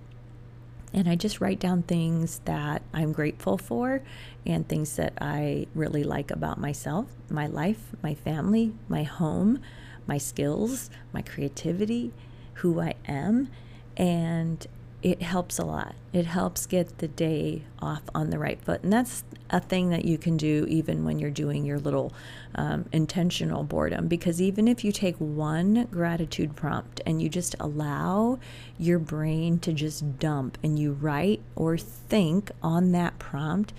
and 0.92 1.08
I 1.08 1.14
just 1.14 1.40
write 1.40 1.60
down 1.60 1.82
things 1.82 2.40
that 2.46 2.82
I'm 2.94 3.12
grateful 3.12 3.58
for 3.58 4.02
and 4.46 4.66
things 4.66 4.96
that 4.96 5.12
I 5.20 5.66
really 5.74 6.04
like 6.04 6.30
about 6.30 6.58
myself, 6.58 7.06
my 7.28 7.46
life, 7.46 7.92
my 8.02 8.14
family, 8.14 8.72
my 8.88 9.02
home, 9.02 9.60
my 10.06 10.18
skills, 10.18 10.88
my 11.12 11.20
creativity, 11.22 12.12
who 12.54 12.80
I 12.80 12.94
am. 13.06 13.48
And 13.96 14.66
it 15.02 15.22
helps 15.22 15.58
a 15.58 15.64
lot. 15.64 15.94
It 16.12 16.26
helps 16.26 16.66
get 16.66 16.98
the 16.98 17.08
day 17.08 17.62
off 17.78 18.02
on 18.14 18.30
the 18.30 18.38
right 18.38 18.60
foot. 18.60 18.82
And 18.82 18.92
that's 18.92 19.24
a 19.50 19.60
thing 19.60 19.90
that 19.90 20.04
you 20.04 20.18
can 20.18 20.36
do 20.36 20.66
even 20.68 21.04
when 21.04 21.18
you're 21.18 21.30
doing 21.30 21.64
your 21.64 21.78
little 21.78 22.12
um, 22.54 22.86
intentional 22.92 23.62
boredom. 23.62 24.08
Because 24.08 24.40
even 24.40 24.66
if 24.66 24.84
you 24.84 24.92
take 24.92 25.16
one 25.16 25.86
gratitude 25.90 26.56
prompt 26.56 27.00
and 27.06 27.20
you 27.20 27.28
just 27.28 27.54
allow 27.60 28.38
your 28.78 28.98
brain 28.98 29.58
to 29.60 29.72
just 29.72 30.18
dump 30.18 30.58
and 30.62 30.78
you 30.78 30.92
write 30.92 31.42
or 31.54 31.76
think 31.76 32.50
on 32.62 32.92
that 32.92 33.18
prompt, 33.18 33.72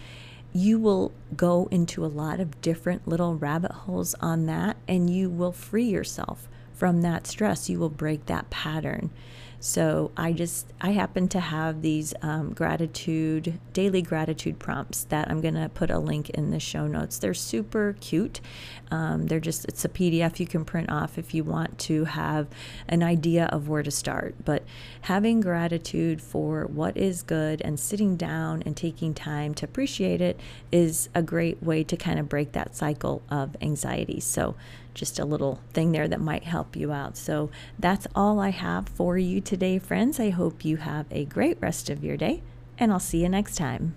you 0.54 0.80
will 0.80 1.12
go 1.36 1.68
into 1.72 2.06
a 2.06 2.08
lot 2.08 2.40
of 2.40 2.62
different 2.62 3.08
little 3.08 3.36
rabbit 3.36 3.72
holes 3.72 4.16
on 4.22 4.46
that 4.46 4.78
and 4.88 5.10
you 5.10 5.30
will 5.30 5.52
free 5.52 5.86
yourself 5.86 6.48
from 6.74 7.02
that 7.02 7.28
stress. 7.28 7.70
You 7.70 7.80
will 7.80 7.90
break 7.90 8.28
that 8.28 8.50
pattern. 8.50 9.10
So 9.60 10.12
I 10.16 10.34
just, 10.34 10.72
I 10.80 10.92
happen 10.92 11.28
to 11.30 11.40
have 11.40 11.82
these 11.82 12.14
um, 12.22 12.54
gratitude, 12.54 13.60
daily 13.74 14.04
gratitude 14.04 14.60
prompts 14.60 15.06
that 15.06 15.30
I'm 15.32 15.42
going 15.42 15.56
to 15.56 15.70
put 15.70 15.90
a 15.90 15.98
link 15.98 16.30
in 16.30 16.52
the 16.52 16.60
show 16.60 16.86
notes. 16.86 17.18
They're 17.18 17.34
super 17.34 17.96
cute. 18.00 18.40
Um, 18.92 19.26
they're 19.26 19.40
just, 19.40 19.66
it's 19.66 19.84
a 19.84 19.90
PDF 19.90 20.40
you 20.40 20.46
can 20.46 20.64
print 20.64 20.92
off 20.92 21.18
if 21.18 21.34
you 21.34 21.44
want 21.44 21.80
to 21.80 22.06
have 22.06 22.48
an 22.88 23.02
idea 23.02 23.46
of 23.46 23.68
where 23.68 23.84
to 23.84 23.92
start. 23.92 24.36
But 24.46 24.64
having 25.02 25.42
gratitude 25.42 26.22
for 26.22 26.66
what 26.68 26.96
is 26.96 27.24
good 27.24 27.62
and 27.62 27.80
sitting 27.80 28.16
down 28.16 28.62
and 28.64 28.78
taking 28.78 29.16
time 29.16 29.56
to 29.56 29.66
appreciate 29.66 30.22
it 30.22 30.40
is 30.72 31.10
a 31.16 31.24
great 31.24 31.64
way 31.64 31.84
to 31.84 31.98
kind 31.98 32.20
of 32.20 32.30
break 32.30 32.52
that 32.52 32.76
cycle 32.76 33.24
of 33.30 33.58
anxiety. 33.62 34.20
So 34.20 34.56
just 34.98 35.20
a 35.20 35.26
little 35.26 35.62
thing 35.74 35.92
there 35.92 36.08
that 36.08 36.20
might 36.20 36.44
help 36.44 36.76
you 36.76 36.92
out. 36.92 37.16
So 37.16 37.50
that's 37.80 38.08
all 38.16 38.40
I 38.40 38.50
have 38.50 38.90
for 38.90 39.18
you 39.18 39.40
today, 39.40 39.80
friends. 39.80 40.20
I 40.20 40.32
hope 40.32 40.66
you 40.66 40.78
have 40.78 41.06
a 41.12 41.26
great 41.26 41.58
rest 41.62 41.90
of 41.90 42.04
your 42.04 42.18
day, 42.18 42.42
and 42.78 42.92
I'll 42.92 43.00
see 43.00 43.22
you 43.22 43.30
next 43.30 43.56
time. 43.56 43.96